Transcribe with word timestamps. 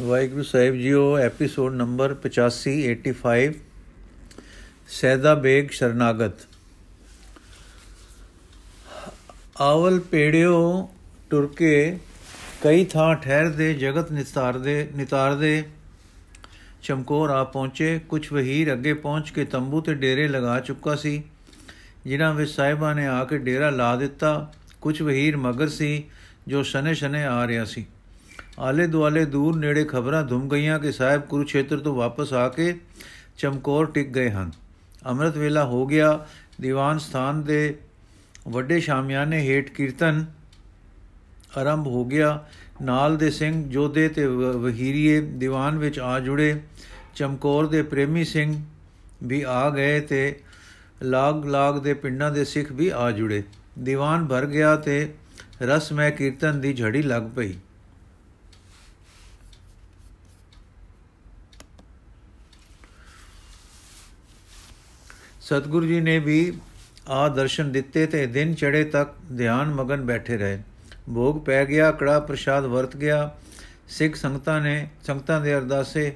ਵਾਹਿਗੁਰੂ 0.00 0.42
ਸਾਹਿਬ 0.42 0.74
ਜੀਓ 0.74 1.18
episode 1.18 1.74
number 1.74 2.14
85 2.14 2.72
85 2.92 3.52
Saida 4.88 5.34
Beg 5.34 5.68
ਸ਼ਰਨਾਗਤ। 5.70 6.46
ਆਵਲ 9.60 10.00
ਪੇੜਿਓ 10.00 10.88
ਟੁਰਕੇ, 11.30 11.98
ਕਈ 12.62 12.84
ਥਾਂ 12.84 13.14
ਠਹਿਰਦੇ, 13.14 13.74
ਜਗਤ 13.74 14.12
ਨਿਤਾਰਦੇ 14.12 14.88
ਨਿਤਾਰਦੇ, 14.96 15.62
ਚਮਕੌਰ 16.82 17.30
ਆ 17.30 17.44
ਪਹੁੰਚੇ। 17.44 17.98
ਕੁਝ 17.98 18.32
ਵਹੀਰ 18.32 18.72
ਅੱਗੇ 18.72 18.94
ਪਹੁੰਚ 18.94 19.30
ਕੇ 19.30 19.44
ਤੰਬੂ 19.44 19.80
ਤੇ 19.80 19.94
ਡੇਰੇ 19.94 20.28
ਲਗਾ 20.28 20.60
ਚੁੱਕਾ 20.60 20.96
ਸੀ, 20.96 21.22
ਜਿਨ੍ਹਾਂ 22.06 22.34
ਵਿੱਚ 22.34 22.50
ਸਾਹਿਬਾਂ 22.50 22.94
ਨੇ 22.94 23.06
ਆ 23.06 23.24
ਕੇ 23.24 23.38
ਡੇਰਾ 23.38 23.70
ਲਾ 23.70 23.96
ਦਿੱਤਾ। 23.96 24.52
ਕੁਝ 24.80 25.02
ਵਹੀਰ 25.02 25.36
ਮਗਰ 25.36 25.68
ਸੀ, 25.68 26.04
ਜੋ 26.48 26.62
ਸ਼ਨੇ 26.62 26.94
ਸ਼ਨੇ 26.94 27.24
ਆ 27.24 27.46
ਰਿਹਾ 27.46 27.64
ਸੀ। 27.64 27.86
ਆਲੇ 28.58 28.86
ਦੁਆਲੇ 28.86 29.24
ਦੂਰ 29.24 29.56
ਨੇੜੇ 29.56 29.84
ਖਬਰਾਂ 29.84 30.22
ਧੁੰਮ 30.24 30.48
ਗਈਆਂ 30.48 30.78
ਕਿ 30.78 30.92
ਸਾਹਿਬ 30.92 31.22
ਕੁਰੂਛੇਤਰ 31.22 31.78
ਤੋਂ 31.78 31.94
ਵਾਪਸ 31.94 32.32
ਆ 32.32 32.48
ਕੇ 32.48 32.74
ਚਮਕੌਰ 33.38 33.86
ਟਿਕ 33.86 34.08
ਗਏ 34.08 34.30
ਹਨ। 34.30 34.50
ਅੰਮ੍ਰਿਤ 35.06 35.36
ਵੇਲਾ 35.36 35.64
ਹੋ 35.64 35.86
ਗਿਆ। 35.86 36.26
ਦੀਵਾਨ 36.60 36.98
ਸਥਾਨ 36.98 37.42
ਦੇ 37.42 37.74
ਵੱਡੇ 38.48 38.80
ਸ਼ਾਮਿਆਨੇ 38.80 39.40
ਹੇਠ 39.40 39.70
ਕੀਰਤਨ 39.70 40.24
ਆਰੰਭ 41.58 41.86
ਹੋ 41.86 42.04
ਗਿਆ। 42.04 42.44
ਨਾਲ 42.82 43.16
ਦੇ 43.16 43.30
ਸਿੰਘ 43.30 43.70
ਜੋਧੇ 43.70 44.08
ਤੇ 44.08 44.26
ਵਹੀਰੀਏ 44.26 45.20
ਦੀਵਾਨ 45.20 45.78
ਵਿੱਚ 45.78 45.98
ਆ 45.98 46.20
ਜੁੜੇ। 46.20 46.60
ਚਮਕੌਰ 47.14 47.66
ਦੇ 47.66 47.82
ਪ੍ਰੇਮੀ 47.82 48.24
ਸਿੰਘ 48.24 48.62
ਵੀ 49.22 49.44
ਆ 49.48 49.70
ਗਏ 49.70 50.00
ਤੇ 50.00 50.40
ਲਾਗ 51.02 51.46
ਲਾਗ 51.46 51.78
ਦੇ 51.78 51.94
ਪਿੰਡਾਂ 51.94 52.30
ਦੇ 52.30 52.44
ਸਿੱਖ 52.44 52.72
ਵੀ 52.72 52.90
ਆ 52.94 53.10
ਜੁੜੇ। 53.10 53.42
ਦੀਵਾਨ 53.78 54.26
ਭਰ 54.26 54.46
ਗਿਆ 54.46 54.76
ਤੇ 54.76 55.14
ਰਸਮੈ 55.62 56.10
ਕੀਰਤਨ 56.10 56.60
ਦੀ 56.60 56.74
ਝੜੀ 56.74 57.02
ਲੱਗ 57.02 57.22
ਪਈ। 57.36 57.54
ਸਤਿਗੁਰੂ 65.52 65.86
ਜੀ 65.86 66.00
ਨੇ 66.00 66.18
ਵੀ 66.18 66.58
ਆ 67.08 67.28
ਦਰਸ਼ਨ 67.28 67.72
ਦਿੱਤੇ 67.72 68.06
ਤੇ 68.06 68.26
ਦਿਨ 68.26 68.54
ਚੜੇ 68.54 68.84
ਤੱਕ 68.84 69.10
ਧਿਆਨ 69.36 69.74
ਮਗਨ 69.74 70.00
ਬੈਠੇ 70.00 70.36
ਰਹੇ। 70.36 70.58
ਭੋਗ 71.14 71.44
ਪੈ 71.44 71.64
ਗਿਆ 71.64 71.92
ਕੜਾ 71.92 72.20
ਪ੍ਰਸ਼ਾਦ 72.20 72.64
ਵਰਤ 72.64 72.96
ਗਿਆ। 72.96 73.34
ਸਿੱਖ 73.88 74.16
ਸੰਗਤਾਂ 74.16 74.60
ਨੇ, 74.60 74.88
ਸੰਗਤਾਂ 75.06 75.40
ਦੇ 75.40 75.54
ਅਰਦਾਸੇ 75.54 76.14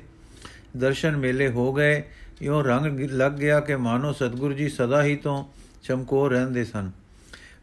ਦਰਸ਼ਨ 0.77 1.17
ਮੇਲੇ 1.17 1.49
ਹੋ 1.49 1.73
ਗਏ। 1.73 2.03
ਇਉਂ 2.43 2.65
ਰੰਗ 2.65 3.01
ਲੱਗ 3.01 3.33
ਗਿਆ 3.33 3.61
ਕਿ 3.61 3.77
ਮਾਨੋ 3.77 4.13
ਸਤਿਗੁਰੂ 4.13 4.55
ਜੀ 4.55 4.69
ਸਦਾ 4.69 5.03
ਹੀ 5.03 5.17
ਤੋਂ 5.17 5.45
ਚਮਕੋ 5.83 6.29
ਰਹਿੰਦੇ 6.29 6.65
ਸਨ। 6.65 6.91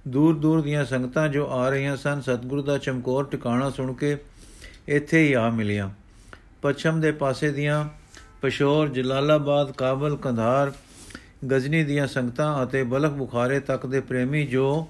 ਦੂਰ 0.07 0.35
ਦੂਰ 0.35 0.61
ਦੀਆਂ 0.61 0.85
ਸੰਗਤਾਂ 0.85 1.27
ਜੋ 1.27 1.47
ਆ 1.49 1.69
ਰਹੀਆਂ 1.69 1.97
ਸਨ, 1.97 2.21
ਸਤਿਗੁਰੂ 2.21 2.61
ਦਾ 2.61 2.77
ਚਮਕੌਰ 2.77 3.23
ਟਿਕਾਣਾ 3.23 3.69
ਸੁਣ 3.69 3.93
ਕੇ 3.93 4.17
ਇੱਥੇ 4.87 5.27
ਹੀ 5.27 5.33
ਆ 5.33 5.49
ਮਿਲੀਆਂ। 5.49 5.89
ਪੱਛਮ 6.61 7.01
ਦੇ 7.01 7.11
ਪਾਸੇ 7.11 7.51
ਦੀਆਂ 7.51 7.89
ਪਸ਼ੌਰ, 8.41 8.87
ਜਲਾਲਾਬਾਦ, 8.87 9.71
ਕਾਬਲ, 9.71 10.15
ਕੰਧਾਰ 10.15 10.71
ਗਜ਼ਨੀ 11.51 11.83
ਦੀਆਂ 11.83 12.07
ਸੰਗਤਾਂ 12.07 12.63
ਅਤੇ 12.63 12.83
ਬਲਖ 12.83 13.11
ਬੁਖਾਰੇ 13.11 13.59
ਤੱਕ 13.59 13.85
ਦੇ 13.85 13.99
ਪ੍ਰੇਮੀ 13.99 14.45
ਜੋ 14.45 14.87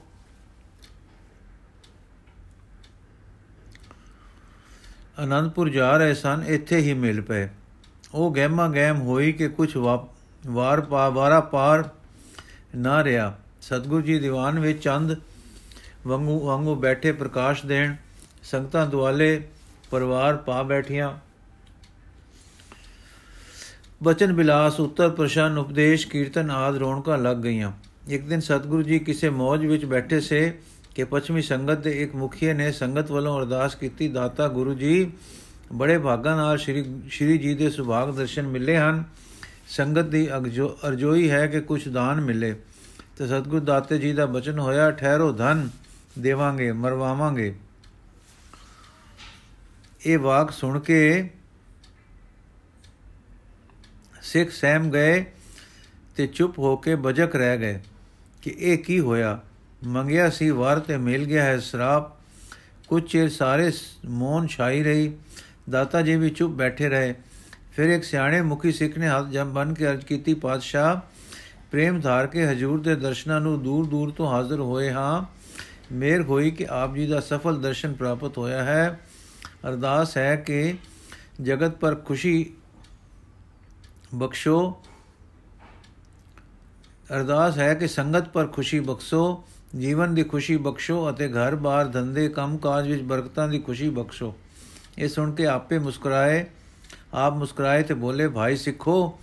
ਅਨੰਦਪੁਰ 5.23 5.69
ਜਾ 5.69 5.97
ਰਹੇ 5.97 6.13
ਸਨ, 6.13 6.43
ਇੱਥੇ 6.47 6.77
ਹੀ 6.77 6.93
ਮਿਲ 6.93 7.21
ਪਏ। 7.21 7.49
ਉਹ 8.13 8.35
ਗਹਿਮਾ 8.35 8.67
ਗਹਿਮ 8.67 9.01
ਹੋਈ 9.01 9.31
ਕਿ 9.31 9.47
ਕੁਝ 9.47 9.77
ਵਾਰ 9.77 10.81
ਪਾ, 10.81 11.09
ਵਾਰਾ 11.09 11.39
ਪਾਰ 11.39 11.89
ਨਾ 12.75 13.03
ਰਿਹਾ। 13.03 13.37
ਸਤਗੁਰੂ 13.61 14.01
ਜੀ 14.01 14.19
ਦੀਵਾਨ 14.19 14.59
ਵਿੱਚ 14.59 14.83
ਚੰਦ 14.83 15.15
ਵਾਂਗੂ 16.07 16.39
ਵਾਂਗੂ 16.39 16.75
ਬੈਠੇ 16.75 17.11
ਪ੍ਰਕਾਸ਼ 17.11 17.65
ਦੇਣ, 17.65 17.95
ਸੰਗਤਾਂ 18.43 18.87
ਦੁਆਲੇ 18.87 19.47
ਪਰਿਵਾਰ 19.91 20.35
ਪਾ 20.35 20.63
ਬੈਠੀਆਂ। 20.63 21.17
ਬਚਨ 24.03 24.33
ਬਿਲਾਸ, 24.33 24.79
ਉੱਤਰ 24.79 25.09
ਪ੍ਰਸ਼ਨ, 25.09 25.57
ਉਪਦੇਸ਼, 25.57 26.07
ਕੀਰਤਨ 26.07 26.51
ਆਦ 26.51 26.77
ਰੌਣਕਾਂ 26.77 27.17
ਲੱਗ 27.17 27.37
ਗਈਆਂ। 27.37 27.71
ਇੱਕ 28.07 28.25
ਦਿਨ 28.25 28.39
ਸਤਿਗੁਰੂ 28.39 28.81
ਜੀ 28.81 28.99
ਕਿਸੇ 28.99 29.29
ਮੌਜ 29.29 29.65
ਵਿੱਚ 29.65 29.85
ਬੈਠੇ 29.85 30.19
ਸੇ 30.19 30.59
ਕਿ 30.95 31.03
ਪਛਮੀ 31.03 31.41
ਸੰਗਤ 31.41 31.77
ਦੇ 31.77 32.03
ਇੱਕ 32.03 32.15
ਮੁਖੀਏ 32.15 32.53
ਨੇ 32.53 32.71
ਸੰਗਤ 32.71 33.11
ਵੱਲੋਂ 33.11 33.39
ਅਰਦਾਸ 33.39 33.75
ਕੀਤੀ। 33.75 34.07
ਦਾਤਾ 34.07 34.47
ਗੁਰੂ 34.47 34.73
ਜੀ, 34.73 35.11
ਬੜੇ 35.73 35.97
ਭਾਗਾਂ 35.97 36.35
ਨਾਲ 36.37 36.57
ਸ਼੍ਰੀ 36.57 37.01
ਸ਼੍ਰੀ 37.09 37.37
ਜੀ 37.37 37.53
ਦੇ 37.53 37.69
ਸੁਭਾਗ 37.69 38.13
ਦਰਸ਼ਨ 38.13 38.47
ਮਿਲੇ 38.47 38.77
ਹਨ। 38.77 39.03
ਸੰਗਤ 39.67 40.01
ਦੀ 40.01 40.27
ਅਰਜੋਈ 40.87 41.29
ਹੈ 41.29 41.47
ਕਿ 41.47 41.61
ਕੁਝ 41.61 41.89
ਦਾਨ 41.89 42.21
ਮਿਲੇ। 42.21 42.55
ਤੇ 43.17 43.27
ਸਤਿਗੁਰ 43.27 43.59
ਦਾਤੇ 43.59 43.97
ਜੀ 43.97 44.13
ਦਾ 44.13 44.25
ਬਚਨ 44.25 44.59
ਹੋਇਆ, 44.59 44.91
ਠਹਿਰੋ 44.91 45.31
ਧਨ, 45.31 45.69
ਦੇਵਾਂਗੇ, 46.19 46.71
ਮਰਵਾਵਾਂਗੇ। 46.71 47.55
ਇਹ 50.05 50.19
ਵਾਕ 50.19 50.51
ਸੁਣ 50.51 50.79
ਕੇ 50.79 51.29
ਸਿੱਖ 54.23 54.49
ਸਹਿਮ 54.49 54.91
ਗਏ 54.91 55.25
ਤੇ 56.15 56.27
ਚੁੱਪ 56.27 56.59
ਹੋ 56.59 56.75
ਕੇ 56.75 56.95
ਬਜਕ 56.95 57.35
ਰਹਿ 57.35 57.57
ਗਏ 57.57 57.79
ਕਿ 58.41 58.55
ਇਹ 58.57 58.77
ਕੀ 58.77 58.99
ਹੋਇਆ? 58.99 59.39
ਮੰਗਿਆ 59.83 60.29
ਸੀ 60.29 60.49
ਵਾਰ 60.49 60.79
ਤੇ 60.79 60.97
ਮਿਲ 60.97 61.25
ਗਿਆ 61.25 61.43
ਹੈ 61.43 61.59
ਸਰਾਪ। 61.59 62.11
ਕੁਝ 62.87 63.03
ਚਿਰ 63.03 63.29
ਸਾਰੇ 63.29 63.71
ਮੌਨ 64.05 64.47
ਛਾਈ 64.47 64.83
ਰਹੀ। 64.83 65.13
ਦਾਤਾ 65.69 66.01
ਜੀ 66.01 66.15
ਵੀ 66.15 66.29
ਚੁੱਪ 66.29 66.53
ਬੈਠੇ 66.53 66.89
ਰਹੇ। 66.89 67.15
ਫਿਰ 67.75 67.89
ਇੱਕ 67.89 68.03
ਸਿਆਣੇ 68.03 68.41
ਮੁਖੀ 68.41 68.71
ਸਿੱਖ 68.71 68.97
ਨੇ 68.97 69.07
ਹੱਥ 69.07 69.27
ਜੰਮ 69.27 69.53
ਬਨ 69.53 69.73
ਕੇ 69.73 69.87
ਅਰਜ 69.87 70.03
ਕੀਤੀ, 70.03 70.33
ਪਾਤਸ਼ਾਹ, 70.33 70.95
ਪ੍ਰੇਮ 71.71 71.99
ਧਾਰ 71.99 72.27
ਕੇ 72.27 72.47
ਹਜੂਰ 72.47 72.81
ਦੇ 72.81 72.95
ਦਰਸ਼ਨਾਂ 72.95 73.41
ਨੂੰ 73.41 73.63
ਦੂਰ 73.63 73.85
ਦੂਰ 73.85 74.11
ਤੋਂ 74.11 74.27
ਹਾਜ਼ਰ 74.27 74.59
ਹੋਏ 74.59 74.91
ਹਾਂ। 74.91 75.25
ਮੇਰ 75.91 76.21
ਹੋਈ 76.21 76.51
ਕਿ 76.51 76.67
ਆਪ 76.69 76.95
ਜੀ 76.95 77.07
ਦਾ 77.07 77.19
ਸਫਲ 77.19 77.61
ਦਰਸ਼ਨ 77.61 77.93
ਪ੍ਰਾਪਤ 77.93 78.37
ਹੋਇਆ 78.37 78.63
ਹੈ। 78.63 78.99
ਅਰਦਾਸ 79.69 80.17
ਹੈ 80.17 80.35
ਕਿ 80.35 80.75
ਜਗਤ 81.41 81.71
ਪਰ 81.71 81.95
ਖੁਸ਼ੀ 81.95 82.53
ਬਖਸ਼ੋ। 84.15 84.81
ਅਰਦਾਸ 87.15 87.57
ਹੈ 87.57 87.73
ਕਿ 87.73 87.87
ਸੰਗਤ 87.87 88.29
ਪਰ 88.29 88.47
ਖੁਸ਼ੀ 88.47 88.79
ਬਖਸ਼ੋ, 88.79 89.43
ਜੀਵਨ 89.79 90.15
ਦੀ 90.15 90.23
ਖੁਸ਼ੀ 90.23 90.57
ਬਖਸ਼ੋ 90.57 91.09
ਅਤੇ 91.09 91.27
ਘਰ-ਬਾਰ 91.27 91.87
ਧੰਦੇ 91.87 92.29
ਕੰਮ-ਕਾਜ 92.29 92.87
ਵਿੱਚ 92.87 93.01
ਬਰਕਤਾਂ 93.01 93.47
ਦੀ 93.47 93.59
ਖੁਸ਼ੀ 93.59 93.89
ਬਖਸ਼ੋ। 93.89 94.35
ਇਹ 94.97 95.09
ਸੁਣ 95.09 95.31
ਕੇ 95.31 95.45
ਆਪੇ 95.45 95.79
ਮੁਸਕਰਾਏ, 95.79 96.45
ਆਪ 97.13 97.33
ਮੁਸਕਰਾਏ 97.33 97.83
ਤੇ 97.83 97.93
ਬੋਲੇ, 97.93 98.27
ਭਾਈ 98.27 98.55
ਸਿੱਖੋ, 98.55 99.19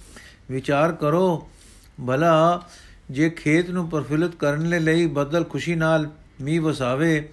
ਵਿਚਾਰ 0.51 0.93
ਕਰੋ, 0.93 1.51
ਭਲਾ, 2.07 2.63
ਜੇ 3.11 3.31
ਖੇਤ 3.31 3.71
ਨੂੰ 3.71 3.89
ਪਰਫੁੱਲਤ 3.89 4.35
ਕਰਨ 4.35 4.69
ਲਈ 4.69 5.07
ਬਦਲ 5.07 5.45
ਖੁਸ਼ੀ 5.45 5.75
ਨਾਲ 5.75 6.11
ਮੀਂਹ 6.41 6.63
ਵਸਾਵੇ 6.63 7.29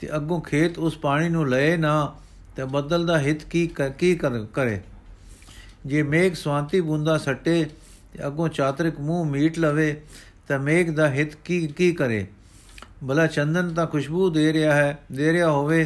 ਤੇ 0.00 0.16
ਅੱਗੋਂ 0.16 0.40
ਖੇਤ 0.40 0.78
ਉਸ 0.78 0.98
ਪਾਣੀ 0.98 1.28
ਨੂੰ 1.28 1.48
ਲਏ 1.48 1.76
ਨਾ, 1.76 2.16
ਤੇ 2.56 2.64
ਬਦਲ 2.64 3.06
ਦਾ 3.06 3.18
ਹਿੱਤ 3.18 3.44
ਕੀ 3.44 3.70
ਕੀ 3.98 4.16
ਕਰੇ? 4.52 4.80
ਜੇ 5.86 6.02
ਮੇਘ 6.02 6.34
ਸਵਾਂਤੀ 6.34 6.80
ਬੂੰਦਾ 6.80 7.18
ਸੱਟੇ, 7.18 7.66
ਤੇ 8.12 8.26
ਅੱਗੋਂ 8.26 8.48
ਚਾਤਰਿਕ 8.48 9.00
ਮੂੰਹ 9.00 9.26
ਮੀਟ 9.26 9.58
ਲਵੇ, 9.58 10.00
ਤਾਂ 10.48 10.58
ਮੇਘ 10.58 10.90
ਦਾ 10.90 11.10
ਹਿੱਤ 11.10 11.34
ਕੀ 11.34 11.66
ਕੀ 11.66 11.92
ਕਰੇ? 11.92 12.26
ਭਲਾ 13.08 13.26
ਚੰਦਨ 13.26 13.74
ਤਾਂ 13.74 13.86
ਖੁਸ਼ਬੂ 13.86 14.30
ਦੇ 14.30 14.52
ਰਿਹਾ 14.52 14.74
ਹੈ, 14.74 14.98
ਦੇ 15.12 15.32
ਰਿਹਾ 15.32 15.50
ਹੋਵੇ, 15.50 15.84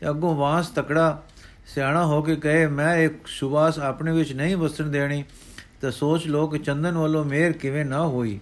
ਤੇ 0.00 0.10
ਅੱਗੋਂ 0.10 0.36
ਵਾਸ 0.36 0.68
ਤਕੜਾ, 0.68 1.22
ਸਿਆਣਾ 1.66 2.06
ਹੋ 2.06 2.22
ਕੇ 2.22 2.36
ਕਹੇ, 2.36 2.66
ਮੈਂ 2.66 2.96
ਇੱਕ 2.96 3.26
ਸੁਵਾਸ 3.26 3.78
ਆਪਣੇ 3.78 4.12
ਵਿੱਚ 4.12 4.32
ਨਹੀਂ 4.32 4.56
ਵਸਣ 4.56 4.90
ਦੇਣੀ, 4.90 5.24
ਤਾਂ 5.80 5.90
ਸੋਚ 5.90 6.26
ਲੋ 6.26 6.46
ਕਿ 6.46 6.58
ਚੰਦਨ 6.58 6.98
ਵੱਲੋਂ 6.98 7.24
ਮਿਹਰ 7.24 7.52
ਕਿਵੇਂ 7.52 7.84
ਨਾ 7.84 8.06
ਹੋਈ। 8.06 8.40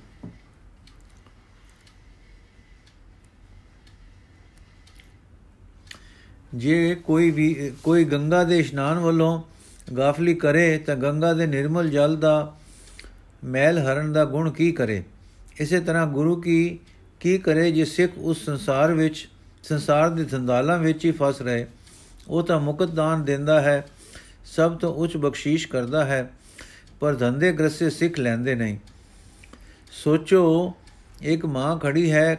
ਜੇ 6.54 6.94
ਕੋਈ 6.94 7.30
ਵੀ, 7.30 7.72
ਕੋਈ 7.82 8.04
ਗੰਗਾ 8.04 8.44
ਦੇ 8.44 8.58
ਇਸ਼ਨਾਨ 8.58 8.98
ਵੱਲੋਂ 8.98 9.42
ਗਾਫਲੀ 9.86 10.34
ਕਰੇ 10.34 10.76
ਤਾਂ 10.78 10.96
ਗੰਗਾ 10.96 11.32
ਦੇ 11.32 11.46
ਨਿਰਮਲ 11.46 11.88
ਜਲ 11.90 12.16
ਦਾ 12.16 12.54
ਮੈਲ 13.44 13.78
ਹਰਨ 13.78 14.12
ਦਾ 14.12 14.24
ਗੁਣ 14.24 14.50
ਕੀ 14.50 14.70
ਕਰੇ? 14.72 15.02
ਇਸੇ 15.60 15.80
ਤਰ੍ਹਾਂ 15.80 16.06
ਗੁਰੂ 16.06 16.40
ਕੀ 16.40 16.78
ਕੀ 17.20 17.36
ਕਰੇ 17.38 17.70
ਜੇ 17.70 17.84
ਸਿੱਖ 17.84 18.12
ਉਸ 18.18 18.44
ਸੰਸਾਰ 18.44 18.92
ਵਿੱਚ, 18.92 19.28
ਸੰਸਾਰ 19.62 20.10
ਦੇ 20.10 20.24
ਧੰਦਾਲਾਂ 20.24 20.78
ਵਿੱਚ 20.78 21.04
ਹੀ 21.04 21.10
ਫਸ 21.10 21.40
ਰਹੇ? 21.42 21.66
ਉਹ 22.28 22.42
ਤਾਂ 22.42 22.58
ਮੁਕਤ 22.60 22.90
ਦਾਨ 22.90 23.24
ਦਿੰਦਾ 23.24 23.60
ਹੈ, 23.60 23.86
ਸਭ 24.46 24.76
ਤੋਂ 24.76 24.94
ਉੱਚ 24.94 25.16
ਬਖਸ਼ੀਸ਼ 25.16 25.66
ਕਰਦਾ 25.68 26.04
ਹੈ, 26.04 26.30
ਪਰ 27.00 27.14
ਧੰਦੇ 27.14 27.52
ਗ੍ਰਸੇ 27.52 27.90
ਸਿੱਖ 27.90 28.18
ਲੈਂਦੇ 28.18 28.54
ਨਹੀਂ। 28.54 28.76
ਸੋਚੋ, 29.92 30.74
ਇੱਕ 31.22 31.46
ਮਾਂ 31.46 31.76
ਖੜੀ 31.78 32.10
ਹੈ 32.12 32.34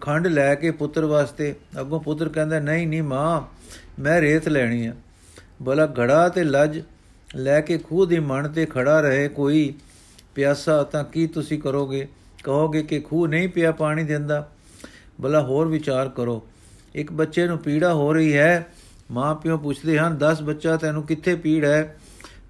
ਖੰਡ 0.00 0.26
ਲੈ 0.26 0.54
ਕੇ 0.54 0.70
ਪੁੱਤਰ 0.70 1.04
ਵਾਸਤੇ। 1.04 1.54
ਅੱਗੋਂ 1.80 2.00
ਪੁੱਤਰ 2.00 2.28
ਕਹਿੰਦਾ, 2.28 2.58
ਨਹੀਂ 2.60 2.86
ਨਹੀਂ 2.88 3.02
ਮਾਂ, 3.02 3.42
ਮੈਂ 4.02 4.20
ਰੇਤ 4.20 4.48
ਲੈਣੀ 4.48 4.86
ਆ। 4.86 4.92
ਬਲਾ 5.62 5.86
ਘੜਾ 5.86 6.28
ਤੇ 6.28 6.44
ਲੱਜ 6.44 6.82
ਲੈ 7.36 7.60
ਕੇ 7.60 7.78
ਖੂਹ 7.78 8.06
ਦੀ 8.06 8.18
ਮਣ 8.18 8.48
ਤੇ 8.48 8.66
ਖੜਾ 8.66 9.00
ਰਹੇ 9.00 9.28
ਕੋਈ 9.28 9.74
ਪਿਆਸਾ, 10.34 10.82
ਤਾਂ 10.82 11.04
ਕੀ 11.04 11.26
ਤੁਸੀਂ 11.26 11.58
ਕਰੋਗੇ? 11.58 12.08
ਕਹੋਗੇ 12.44 12.82
ਕਿ 12.82 13.00
ਖੂਹ 13.00 13.28
ਨਹੀਂ 13.28 13.48
ਪਿਆ 13.48 13.72
ਪਾਣੀ 13.72 14.04
ਦਿੰਦਾ। 14.04 14.50
ਬਲਾ 15.20 15.42
ਹੋਰ 15.42 15.68
ਵਿਚਾਰ 15.68 16.08
ਕਰੋ। 16.08 16.48
ਇੱਕ 16.94 17.12
ਬੱਚੇ 17.12 17.46
ਨੂੰ 17.46 17.58
ਪੀੜਾ 17.58 17.94
ਹੋ 17.94 18.12
ਰਹੀ 18.12 18.36
ਹੈ। 18.36 18.66
ਮਾਂ 19.10 19.34
ਪਿਓ 19.34 19.56
ਪੁੱਛਦੇ 19.56 19.98
ਹਨ 19.98 20.18
10 20.18 20.42
ਬੱਚਾ, 20.42 20.76
ਤੈਨੂੰ 20.76 21.02
ਕਿੱਥੇ 21.02 21.34
ਪੀੜ 21.34 21.64
ਹੈ? 21.64 21.96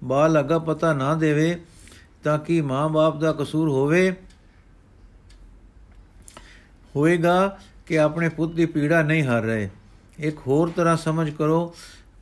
ਬਾਲ 0.03 0.31
ਲਗਾ 0.31 0.59
ਪਤਾ 0.59 0.93
ਨਾ 0.93 1.15
ਦੇਵੇ, 1.15 1.61
ਤਾਂ 2.23 2.39
ਕਿ 2.39 2.61
ਮਾਂ-ਬਾਪ 2.61 3.19
ਦਾ 3.19 3.33
ਕਸੂਰ 3.33 3.69
ਹੋਵੇ? 3.69 4.15
ਹੋਏਗਾ 6.95 7.59
ਕਿ 7.85 7.99
ਆਪਣੇ 7.99 8.29
ਪੁੱਤ 8.29 8.53
ਦੀ 8.53 8.65
ਪੀੜਾ 8.65 9.01
ਨਹੀਂ 9.01 9.23
ਹਰ 9.23 9.41
ਰਹੇ। 9.41 9.69
ਇੱਕ 10.19 10.37
ਹੋਰ 10.37 10.69
ਤਰ੍ਹਾਂ 10.69 10.97
ਸਮਝ 10.97 11.29
ਕਰੋ 11.29 11.75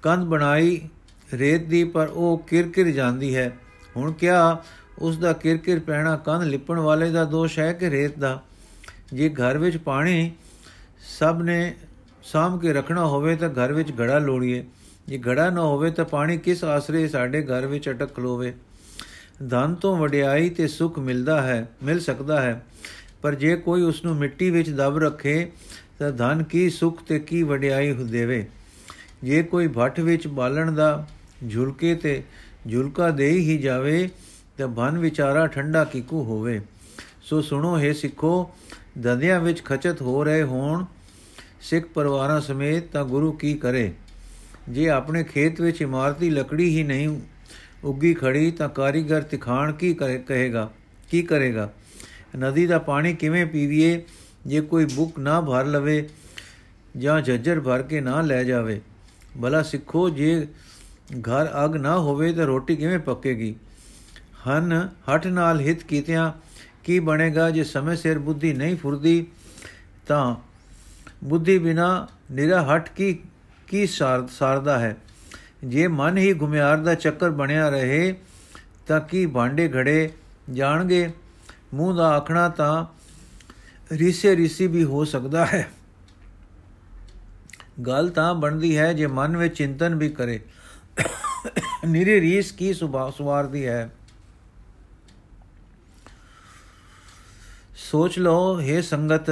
ਕੰਧ 0.08 0.28
ਬਣਾਈ, 0.28 0.90
ਰੇਤ 1.34 1.62
ਦੀ, 1.62 1.84
ਪਰ 1.84 2.08
ਉਹ 2.08 2.38
ਕਿਰਕਿਰ 2.48 2.92
ਜਾਂਦੀ 2.92 3.36
ਹੈ। 3.36 3.58
ਹੁਣ 3.98 4.12
ਕਿਆ 4.12 4.64
ਉਸ 5.00 5.18
ਦਾ 5.18 5.34
ਕਿਰਕਿਰ 5.34 5.80
ਪੈਣਾ 5.80 6.18
ਕੰਧ 6.18 6.44
ਲਿਪਣ 6.44 6.80
ਵਾਲੇ 6.80 7.12
ਦਾ 7.12 7.26
ਦੋਸ਼ 7.26 7.60
ਹੈ 7.60 7.74
ਕਿ 7.74 7.90
ਰੇਤ 7.90 8.20
ਦਾ? 8.20 8.44
ਜੇ 9.14 9.30
ਘਰ 9.30 9.58
ਵਿੱਚ 9.58 9.78
ਪਾਣੀ 9.78 10.32
ਸਭ 11.20 11.42
ਨੇ 11.44 11.76
ਸਾਂਭ 12.24 12.62
ਕੇ 12.62 12.74
ਰੱਖਣਾ 12.74 13.06
ਹੋਵੇ 13.06 13.36
ਤਾਂ 13.36 13.50
ਘਰ 13.50 13.74
ਵਿੱਚ 13.74 13.92
ਘੜਾ 13.92 14.20
ਲੋੜੀਏ। 14.20 14.66
ਜੇ 15.08 15.20
ਘੜਾ 15.28 15.50
ਨਾ 15.50 15.62
ਹੋਵੇ 15.62 15.92
ਤਾਂ 15.92 16.06
ਪਾਣੀ 16.06 16.38
ਕਿਸ 16.38 16.64
ਆਸਰੇ 16.64 17.08
ਸਾਡੇ 17.08 17.42
ਘਰ 17.42 17.66
ਵਿੱਚ 17.66 17.90
ਅਟਕ 17.90 18.16
ਖਲੋਵੇ? 18.16 18.54
ਧਨ 19.50 19.76
ਤੋਂ 19.76 19.98
ਵਡਿਆਈ 19.98 20.50
ਤੇ 20.50 20.68
ਸੁਖ 20.68 21.00
ਮਿਲਦਾ 21.00 21.42
ਹੈ, 21.42 21.70
ਮਿਲ 21.84 22.00
ਸਕਦਾ 22.00 22.42
ਹੈ। 22.42 22.66
ਪਰ 23.22 23.36
ਜੇ 23.36 23.56
ਕੋਈ 23.56 23.82
ਉਸ 23.82 24.06
ਨੂੰ 24.06 24.16
ਮਿੱਟੀ 24.16 24.50
ਵਿੱਚ 24.50 24.70
ਦਬ 24.70 24.98
ਰੱਖੇ 24.98 25.52
ਤਾਂ 26.00 26.12
ਧਨ 26.12 26.44
ਕੀ 26.44 26.70
ਸੁਖ 26.70 27.04
ਤੇ 27.04 27.20
ਕੀ 27.20 27.44
ਵਡਿਆਈ 27.44 27.94
ਦੇਵੇ? 27.94 28.46
ਜੇ 29.24 29.44
ਕੋਈ 29.44 29.68
ਭੱਠ 29.68 30.00
ਵਿੱਚ 30.00 30.28
ਬਾਲਣ 30.28 30.72
ਦਾ 30.72 31.08
ਝੁਲਕੇ 31.52 31.96
ਤੇ 31.96 32.24
ਝੁਲਕਾ 32.72 33.10
ਦੇ 33.10 33.30
ਹੀ 33.32 33.58
ਜਾਵੇ, 33.58 34.10
ਤਾਂ 34.58 34.68
ਬਨ 34.68 34.98
ਵਿਚਾਰਾ 34.98 35.48
ਠੰਡਾ 35.48 35.84
ਕਿਕੂ 35.84 36.24
ਹੋਵੇ। 36.24 36.62
ਸੋ 37.22 37.42
ਸੁਣੋ 37.42 37.78
ਹੈ 37.80 37.94
ਸਿੱਖੋ, 37.94 38.52
ਦੰਦਿਆਂ 38.98 39.40
ਵਿੱਚ 39.40 39.64
ਖਚਤ 39.64 40.02
ਹੋ 40.02 40.24
ਰਹੇ 40.24 40.44
ਹੋਣ 40.44 40.86
ਸਿੱਖ 41.62 41.88
ਪਰਿਵਾਰਾਂ 41.88 42.42
ਸਮੇਤ 42.42 42.88
ਤਾਂ 42.88 43.06
ਗੁਰੂ 43.06 43.32
ਕੀ 43.32 43.54
ਕਰੇ? 43.54 43.92
ਜੇ 44.70 44.90
ਆਪਣੇ 44.90 45.24
ਖੇਤ 45.24 45.62
ਵਿੱਚ 45.62 45.82
ਇਮਾਰਤੀ 45.82 46.30
ਲੱਕੜੀ 46.30 46.78
ਹੀ 46.78 46.84
ਨਹੀਂ 46.84 47.22
ਉੱਗੀ 47.84 48.14
ਖੜੀ, 48.14 48.52
ਤਾਂ 48.52 48.70
ਕਾਰੀਗਰ 48.70 49.22
ਤਿਖਾਣ 49.22 49.72
ਕੀ 49.72 49.94
ਕਹੇਗਾ? 49.94 50.70
ਕੀ 51.12 51.22
ਕਰੇਗਾ? 51.22 51.70
ਨਦੀ 52.38 52.68
ਦਾ 52.68 52.80
ਪਾਣੀ 52.80 53.14
ਕਿਵੇਂ 53.14 53.46
ਪੀਵੀਏ? 53.46 54.04
ਜੇ 54.48 54.62
ਕੋਈ 54.62 54.86
ਬੁੱਕ 54.86 55.20
ਨਾ 55.20 55.42
ਭਰ 55.42 55.66
ਲਵੇ 55.66 56.10
ਜਾਂ 56.98 57.22
ਜੱਜਰ 57.22 57.60
ਭਰ 57.60 57.82
ਕੇ 57.82 58.02
ਨਾ 58.02 58.22
ਲੈ 58.22 58.44
ਜਾਵੇ 58.44 58.82
ਭਲਾ 59.42 59.62
ਸਿੱਖੋ, 59.64 60.10
ਜੇ 60.10 60.48
ਘਰ 61.20 61.50
ਅਗ 61.66 61.76
ਨਾ 61.76 61.98
ਹੋਵੇ 62.00 62.32
ਤਾਂ 62.34 62.46
ਰੋਟੀ 62.46 62.76
ਕਿਵੇਂ 62.76 63.00
ਪੱਕੇਗੀ? 63.00 63.56
ਹਨ 64.48 64.90
ਹਟ 65.08 65.28
ਨਾਲ 65.28 65.60
ਹਿਤ 65.60 65.84
ਕੀਤਿਆਂ 65.84 66.32
ਕੀ 66.84 67.00
ਬਣੇਗਾ? 67.00 67.50
ਜੇ 67.50 67.64
ਸਮੇਂ 67.64 67.96
ਸਿਰ 67.96 68.20
ਬੁੱਧੀ 68.20 68.54
ਨਹੀਂ 68.54 68.76
ਫੁਰਦੀ, 68.78 69.26
ਤਾਂ 70.08 70.36
ਬੁੱਧੀ 71.24 71.58
ਬਿਨਾ 71.58 72.08
ਨਿਰਾ 72.32 72.62
ਹਟ 72.66 72.90
ਕੀ 72.90 73.14
ਕੀ 73.68 73.86
ਸਾਰਦਾ 73.88 74.78
ਹੈ? 74.80 74.96
ਜੇ 75.64 75.88
ਮਨ 75.88 76.18
ਹੀ 76.18 76.34
ਗੁਮਿਆਰ 76.34 76.78
ਦਾ 76.78 76.94
ਚੱਕਰ 76.96 77.30
ਬਣਿਆ 77.32 77.70
ਰਹੇ, 77.70 78.14
ਤਾਂ 78.88 79.00
ਕੀ 79.02 79.26
ਭਾਂਡੇ 79.26 79.68
ਘੜੇ 79.70 80.10
ਜਾਣਗੇ? 80.52 81.10
ਮੂੰਹ 81.74 81.96
ਦਾ 81.96 82.10
ਆਖਣਾ 82.10 82.48
ਤਾਂ 82.50 82.86
ਰੀਸੇ 83.92 84.36
ਰੀਸੀ 84.36 84.68
ਵੀ 84.68 84.84
ਹੋ 84.84 85.04
ਸਕਦਾ 85.06 85.46
ਹੈ। 85.46 85.68
ਗੱਲ 87.82 88.10
ਤਾਂ 88.10 88.36
ਬਣਦੀ 88.36 88.78
ਹੈ 88.78 88.94
ਜੇ 88.94 89.08
ਮਨ 89.08 89.38
ਵਿੱਚ 89.38 89.58
ਚਿੰਤਨ 89.58 89.96
ਵੀ 89.96 90.10
ਕਰੇ। 90.10 90.40
ਨਿਰੇ 91.88 92.22
ਰੀਸ 92.22 92.52
ਕੀ 92.52 92.74
ਸੁਭਾ, 92.74 93.10
ਸੁਵਾਰਦੀ 93.10 93.68
ਹੈ? 93.68 93.92
ਸੋਚ 97.76 98.20
ਲਓ 98.20 98.62
हे 98.62 98.82
ਸੰਗਤ, 98.84 99.26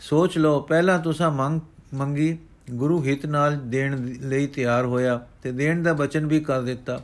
ਸੋਚ 0.00 0.38
ਲਓ, 0.38 0.60
ਪਹਿਲਾਂ 0.60 0.98
ਤੁਸੀਂ 0.98 1.26
ਮੰਗ, 1.26 1.60
ਮੰਗੀ, 1.94 2.38
ਗੁਰੂ 2.70 3.04
ਹਿਤ 3.04 3.26
ਨਾਲ 3.26 3.58
ਦੇਣ 3.58 4.18
ਲਈ 4.28 4.46
ਤਿਆਰ 4.46 4.84
ਹੋਇਆ 4.84 5.26
ਤੇ 5.42 5.52
ਦੇਣ 5.52 5.82
ਦਾ 5.82 5.92
ਬਚਨ 5.92 6.26
ਵੀ 6.26 6.40
ਕਰ 6.40 6.62
ਦਿੱਤਾ। 6.62 7.00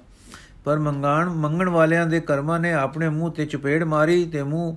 ਪਰ 0.64 0.78
ਮੰਗਾਣ, 0.78 1.28
ਮੰਗਣ 1.28 1.68
ਵਾਲਿਆਂ 1.68 2.06
ਦੇ 2.06 2.20
ਕਰਮਾਂ 2.20 2.60
ਨੇ 2.60 2.72
ਆਪਣੇ 2.72 3.08
ਮੂੰਹ 3.08 3.32
ਤੇ 3.32 3.46
ਚਪੇੜ 3.46 3.84
ਮਾਰੀ 3.84 4.24
ਤੇ 4.24 4.42
ਮੂੰਹ 4.42 4.76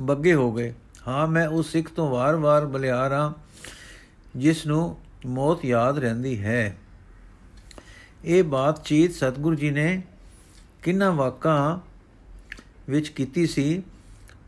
ਬੱਗੇ 0.00 0.34
ਹੋ 0.34 0.52
ਗਏ। 0.52 0.74
ਹਾਂ, 1.08 1.26
ਮੈਂ 1.26 1.48
ਉਸ 1.48 1.72
ਸਿੱਖ 1.72 1.88
ਤੋਂ 1.88 2.10
ਵਾਰ-ਵਾਰ 2.10 2.66
ਬਲਿਆਰ 2.66 3.12
ਹਾਂ, 3.12 3.32
ਜਿਸ 4.36 4.66
ਨੂੰ 4.66 4.96
ਮੌਤ 5.26 5.64
ਯਾਦ 5.64 5.98
ਰਹਿੰਦੀ 5.98 6.42
ਹੈ। 6.44 6.76
ਇਹ 8.24 8.44
ਬਾਤਚੀਤ 8.44 9.14
ਸਤਿਗੁਰੂ 9.14 9.54
ਜੀ 9.54 9.70
ਨੇ 9.70 10.02
ਕਿੰਨਾ 10.82 11.10
ਵਾਕਾਂ 11.10 11.78
ਵਿੱਚ 12.88 13.08
ਕੀਤੀ 13.08 13.46
ਸੀ, 13.46 13.82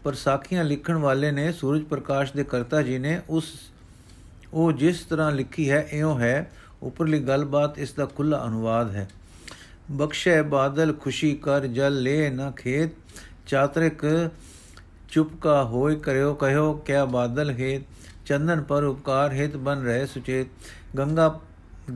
ਪਰ 0.05 0.15
ਸਾਖੀਆਂ 0.15 0.65
ਲਿਖਣ 0.65 0.95
ਵਾਲੇ 0.95 1.31
ਨੇ, 1.31 1.53
ਸੂਰਜ 1.53 1.83
ਪ੍ਰਕਾਸ਼ 1.83 2.33
ਦੇ 2.33 2.45
ਕਰਤਾ 2.45 2.83
ਜੀ 2.83 2.99
ਨੇ 2.99 3.21
ਉਸ, 3.29 3.45
ਉਹ 4.53 4.73
ਜਿਸ 4.73 5.01
ਤਰ੍ਹਾਂ 5.01 5.33
ਲਿਖੀ 5.33 5.71
ਹੈ, 5.71 5.89
ਇਉਂ 5.93 6.21
ਹੈ। 6.21 6.53
ਉਪਰਲੀ 6.83 7.21
ਗੱਲਬਾਤ 7.21 7.79
ਇਸ 7.79 7.93
ਦਾ 7.93 8.07
ਖੁੱਲਾ 8.07 8.45
ਅਨੁਵਾਦ 8.47 8.95
ਹੈ। 8.95 9.09
ਬਖਸ਼ੇ 9.91 10.43
ਬਾਦਲ 10.43 10.93
ਖੁਸ਼ੀ 10.93 11.35
ਕਰ 11.35 11.67
ਜਲ 11.67 12.03
ਲੈ 12.03 12.31
ਨਾ 12.31 12.51
ਖੇਤ, 12.51 12.91
ਚਾਤਰਿਕ 13.47 14.31
ਚੁਪ 15.11 15.41
ਕਾ 15.41 15.65
ਹੋਇ 15.65 15.97
ਕਰਿਓ, 15.97 16.35
ਕਹਿਓ 16.35 16.73
ਕਿਆ 16.75 17.05
ਬਾਦਲ 17.05 17.51
ਹੈ 17.51 17.81
ਚੰਦਨ 18.29 18.63
ਪਰ 18.63 18.83
ਉਪਕਾਰ 18.83 19.33
ਹਿਤ 19.33 19.57
ਬਨ 19.57 19.83
ਰਹੇ 19.83 20.07
ਸੁਚੇਤ, 20.07 20.47
ਗੰਗਾ 20.99 21.41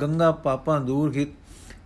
ਗੰਗਾ 0.01 0.33
ਪਾਪਾਂ 0.33 0.81
ਦੂਰ 0.81 1.17
ਹਿਤ, 1.17 1.29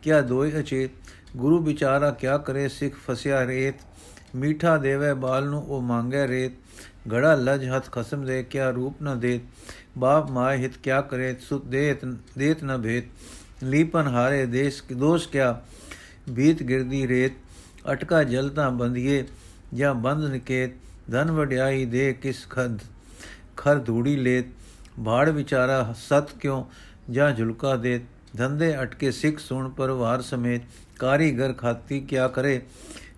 ਕਿਆ 0.02 0.20
ਦੋਇ 0.20 0.60
ਅਚੇਤ? 0.60 0.90
ਗੁਰੂ 1.36 1.58
ਵਿਚਾਰਾ 1.58 2.10
ਕਿਆ 2.10 2.38
ਕਰੇ 2.38 2.68
ਸਿੱਖ 2.68 2.94
ਫਸਿਆ 2.94 3.46
ਰੇਤ? 3.46 3.74
ਮੀਠਾ 4.36 4.76
ਦੇਵੇ 4.76 5.14
ਬਾਲ 5.14 5.48
ਨੂੰ 5.48 5.62
ਉਹ 5.62 5.82
ਮੰਗੇ 5.82 6.26
ਰੇਤ। 6.28 6.52
ਘੜਾ 7.14 7.34
ਲਜ 7.34 7.68
ਹੱਥ 7.68 7.90
ਖਸਮ 7.90 8.24
ਦੇ 8.24 8.42
ਕਿਆ 8.42 8.70
ਰੂਪ 8.70 9.02
ਨ 9.02 9.20
ਦੇ 9.20 9.40
ਬਾਪ 9.98 10.30
ਮਾਇ 10.30 10.58
ਹਿਤ 10.58 10.76
ਕਿਆ 10.76 11.00
ਕਰੇ 11.00 11.34
ਸੁਤ 11.40 11.64
ਦੇਤ 11.64 12.04
ਦੇਤ 12.38 12.64
ਨ 12.64 12.78
ਭੇਤ? 12.78 13.04
ਲੀਪਨ 13.64 14.06
ਹਾਰੇ 14.06 14.46
ਦੇਸ਼, 14.46 14.82
ਦੋਸ਼ 14.92 15.28
ਕਿਆ 15.28 15.60
ਬੀਤ 16.30 16.62
ਗਿਰਦੀ 16.62 17.08
ਰੇਤ? 17.08 17.32
ਅਟਕਾ 17.92 18.22
ਜਲਤਾ 18.24 18.70
ਬੰਧੀਏ, 18.70 19.24
ਜਾਂ 19.74 19.94
ਬੰਦ 19.94 20.24
ਨਿਕੇਤ? 20.24 20.70
ਧਨ 21.10 21.30
ਵਡਿਆਈ 21.30 21.84
ਦੇ 21.84 22.12
ਕਿਸ 22.12 22.46
ਖੰਦ 22.50 22.80
ਖਰ 23.56 23.78
ਧੂੜੀ 23.78 24.16
ਲੇਤ 24.16 24.46
ਬਾੜ 25.00 25.28
ਵਿਚਾਰਾ 25.30 25.94
ਸਤ 25.98 26.32
ਕਿਉ 26.40 26.64
ਜਾਂ 27.10 27.30
ਝੁਲਕਾ 27.32 27.74
ਦੇ 27.76 28.00
ਧੰਦੇ 28.36 28.74
ਅਟਕੇ 28.82 29.10
ਸਿੱਖ 29.10 29.38
ਸੁਣ 29.38 29.68
ਪਰਵਾਰ 29.68 30.22
ਸਮੇਤ 30.22 30.62
ਕਾਰੀਗਰ 30.98 31.52
ਖਾਤੀ 31.52 32.00
ਕਿਆ 32.00 32.26
ਕਰੇ 32.28 32.60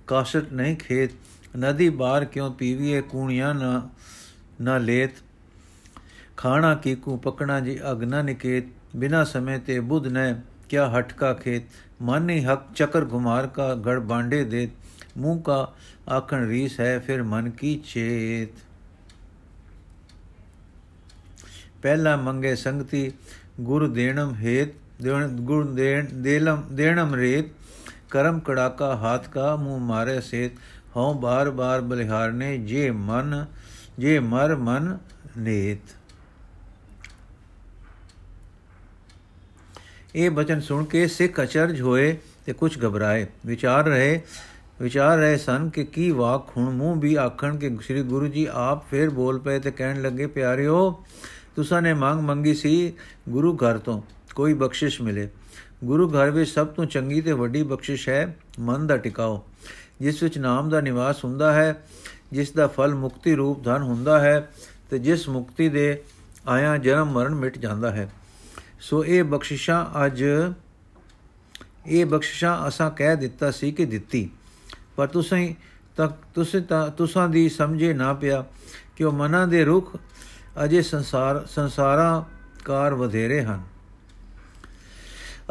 ਕਾਸ਼ਟ 0.07 0.53
ਨਹੀਂ 0.53 0.77
ਖੇਤ 0.77 1.13
ਨਦੀ 1.57 1.89
ਬਾਰ 1.89 2.25
ਕਿਉ 2.25 2.51
ਪੀਵੀਏ 2.51 3.01
ਕੂਣੀਆਂ 3.01 3.55
ਨਾ 3.55 3.89
ਨਾ 4.61 4.77
ਲੇਤ 4.79 5.23
ਖਾਣਾ 6.37 6.75
ਕੀ 6.75 6.95
ਕੂ 6.95 7.17
ਪਕਣਾ 7.17 7.59
ਜੀ 7.61 7.79
ਅਗਨਾ 7.93 8.23
ਨਿਕੇਤ 8.23 8.67
ਬਿਨਾ 8.97 9.23
ਸਮੇਂ 9.25 9.59
ਤੇ 9.59 9.79
ਬੁੱਧ 9.83 10.07
ਨੇ 10.07 10.35
ਕਿਆ 10.69 10.89
ਹਟਕਾ 10.91 11.33
ਖੇਤ 11.35 11.63
ਮਨ 12.03 12.23
ਨਹੀਂ 12.23 12.45
ਹਕ 12.47 12.73
ਚਕਰ 12.75 13.05
ਘੁਮਾਰ 13.13 13.47
ਕਾ 13.47 13.75
ਗੜ 13.87 13.99
ਬਾਂਡੇ 13.99 14.43
ਦੇ 14.45 14.69
ਮੂੰਹ 15.19 15.41
ਕਾ 15.43 15.67
ਆਖਣ 16.09 16.47
ਰੀਸ 16.49 16.79
ਹੈ 16.81 16.99
ਫਿਰ 16.99 17.23
ਮਨ 17.23 17.51
ਕੀ 17.51 17.75
ਚੇਤ 17.85 18.67
ਪਹਿਲਾ 21.83 22.17
ਮੰਗੇ 22.17 22.55
ਸੰਗਤੀ, 22.57 23.11
ਗੁਰ 23.61 23.87
ਦੇਣਮ 23.89 24.35
ਹੇਤ 24.35 24.75
ਗੁਰ 25.41 25.65
ਦੇਣ, 25.67 26.07
ਦੇਲਮ, 26.15 26.63
ਦੇਣਮ 26.73 27.15
ਰੇਤ, 27.15 27.51
ਕਰਮ 28.11 28.39
ਕੜਾਕਾ 28.41 28.95
ਹਾਥ 28.97 29.29
ਕਾ 29.29 29.55
ਮੂੰਹ 29.57 29.81
ਮਾਰੇ 29.81 30.21
ਸੇਤ, 30.21 30.53
ਹਉ 30.97 31.13
ਬਾਰ 31.15 31.51
ਬਾਰ 31.51 31.81
ਬਲਿਹਾਰਨੇ 31.81 32.57
ਜੇ 32.59 32.91
ਮਨ, 32.91 33.45
ਜੇ 33.99 34.19
ਮਰ 34.21 34.55
ਮਨ 34.57 34.97
ਨੇਤ। 35.39 35.95
ਇਹ 40.15 40.31
ਬਚਨ 40.31 40.61
ਸੁਣ 40.61 40.85
ਕੇ 40.85 41.07
ਸਿੱਖ 41.07 41.41
ਅਚਰਜ 41.43 41.81
ਹੋਏ 41.81 42.17
ਤੇ 42.47 42.53
ਕੁਝ 42.53 42.77
ਘਬਰਾਏ। 42.87 43.27
ਵਿਚਾਰ 43.47 43.85
ਰਹੇ 43.85 44.21
ਵਿਚਾਰ 44.81 45.19
ਰਹੇ 45.19 45.37
ਸਨ 45.37 45.69
ਕਿ 45.71 45.85
ਕੀ 45.85 46.11
ਵਾਕ 46.11 46.51
ਹੁਣ 46.57 46.71
ਮੂੰਹ 46.71 47.01
ਵੀ 47.01 47.15
ਆਖਣ 47.15 47.57
ਕਿ 47.57 47.71
ਸ੍ਰੀ 47.83 48.03
ਗੁਰੂ 48.03 48.27
ਜੀ 48.27 48.47
ਆਪ 48.53 48.89
ਫੇਰ 48.91 49.11
ਬੋਲ 49.11 49.39
ਪਏ 49.39 49.59
ਤੇ 49.59 49.71
ਕਹਿਣ 49.71 50.03
ਲੱਗੇ, 50.03 50.27
ਪਿਆਰਿਓ 50.27 51.05
ਤੁਸਾਂ 51.59 51.83
ਨੇ 51.83 51.95
ਮੰਗ 51.95 52.21
ਮੰਗੀ 52.21 52.55
ਸੀ, 52.55 52.93
ਗੁਰੂ 53.29 53.57
ਘਰ 53.57 53.79
ਤੋਂ 53.79 54.03
ਕੋਈ 54.35 54.55
ਬਖਸ਼ਿਸ਼ 54.55 55.03
ਮਿਲੇ। 55.03 55.29
ਗੁਰੂ 55.85 56.11
ਘਰ 56.11 56.31
ਵਿੱਚ 56.31 56.51
ਸਭ 56.51 56.67
ਤੋਂ 56.67 56.85
ਚੰਗੀ 56.85 57.21
ਤੇ 57.21 57.33
ਵੱਡੀ 57.33 57.63
ਬਖਸ਼ਿਸ਼ 57.63 58.09
ਹੈ, 58.09 58.37
ਮਨ 58.61 58.87
ਦਾ 58.87 58.97
ਟਿਕਾਓ। 58.97 59.49
ਜਿਸ 60.01 60.23
ਵਿੱਚ 60.23 60.39
ਨਾਮ 60.39 60.69
ਦਾ 60.69 60.81
ਨਿਵਾਸ 60.81 61.25
ਹੁੰਦਾ 61.25 61.53
ਹੈ, 61.53 61.87
ਜਿਸ 62.33 62.51
ਦਾ 62.51 62.67
ਫਲ 62.67 62.95
ਮੁਕਤੀ 62.95 63.35
ਰੂਪ 63.35 63.65
ਧਨ 63.65 63.83
ਹੁੰਦਾ 63.83 64.21
ਹੈ, 64.21 64.51
ਤੇ 64.91 64.99
ਜਿਸ 64.99 65.29
ਮੁਕਤੀ 65.29 65.69
ਦੇ 65.69 66.03
ਆਇਆ 66.49 66.77
ਜਨਮ 66.77 67.13
ਮਰਨ 67.13 67.35
ਮਿਟ 67.35 67.59
ਜਾਂਦਾ 67.59 67.91
ਹੈ। 67.91 68.13
ਸੋ 68.81 69.05
ਇਹ 69.05 69.25
ਬਖਸ਼ਿਸ਼ਾਂ 69.25 70.07
ਅੱਜ, 70.07 70.25
ਇਹ 71.87 72.07
ਬਖਸ਼ਿਸ਼ਾਂ 72.07 72.69
ਅਸਾਂ 72.69 72.91
ਕਹਿ 72.91 73.17
ਦਿੱਤਾ 73.17 73.51
ਸੀ 73.51 73.73
ਕਿ 73.73 73.85
ਦਿੱਤੀ। 73.85 74.31
ਪਰ 74.97 75.07
ਤੁਸੀਂ 75.07 75.55
ਤੱਕ, 75.97 76.13
ਤੁਸੀਂ 76.35 76.63
ਤਾਂ, 76.63 76.91
ਤੁਸਾਂ 76.91 77.29
ਦੀ 77.29 77.49
ਸਮਝੇ 77.49 77.95
ਨਾ 77.95 78.15
ਪਿਆ 78.15 78.45
ਕਿ 78.97 79.05
ਉਹ 79.05 79.13
ਮਨਾਂ 79.13 79.49
ਦੇ 79.49 79.65
ਰੁਖ 79.65 79.97
ਅਜੇ 80.65 80.83
ਸੰਸਾਰ, 80.83 81.47
ਸੰਸਾਰਾਂ 81.47 82.23
ਕਾਰ 82.65 82.95
ਵਧੇਰੇ 82.95 83.43
ਹਨ। 83.43 83.63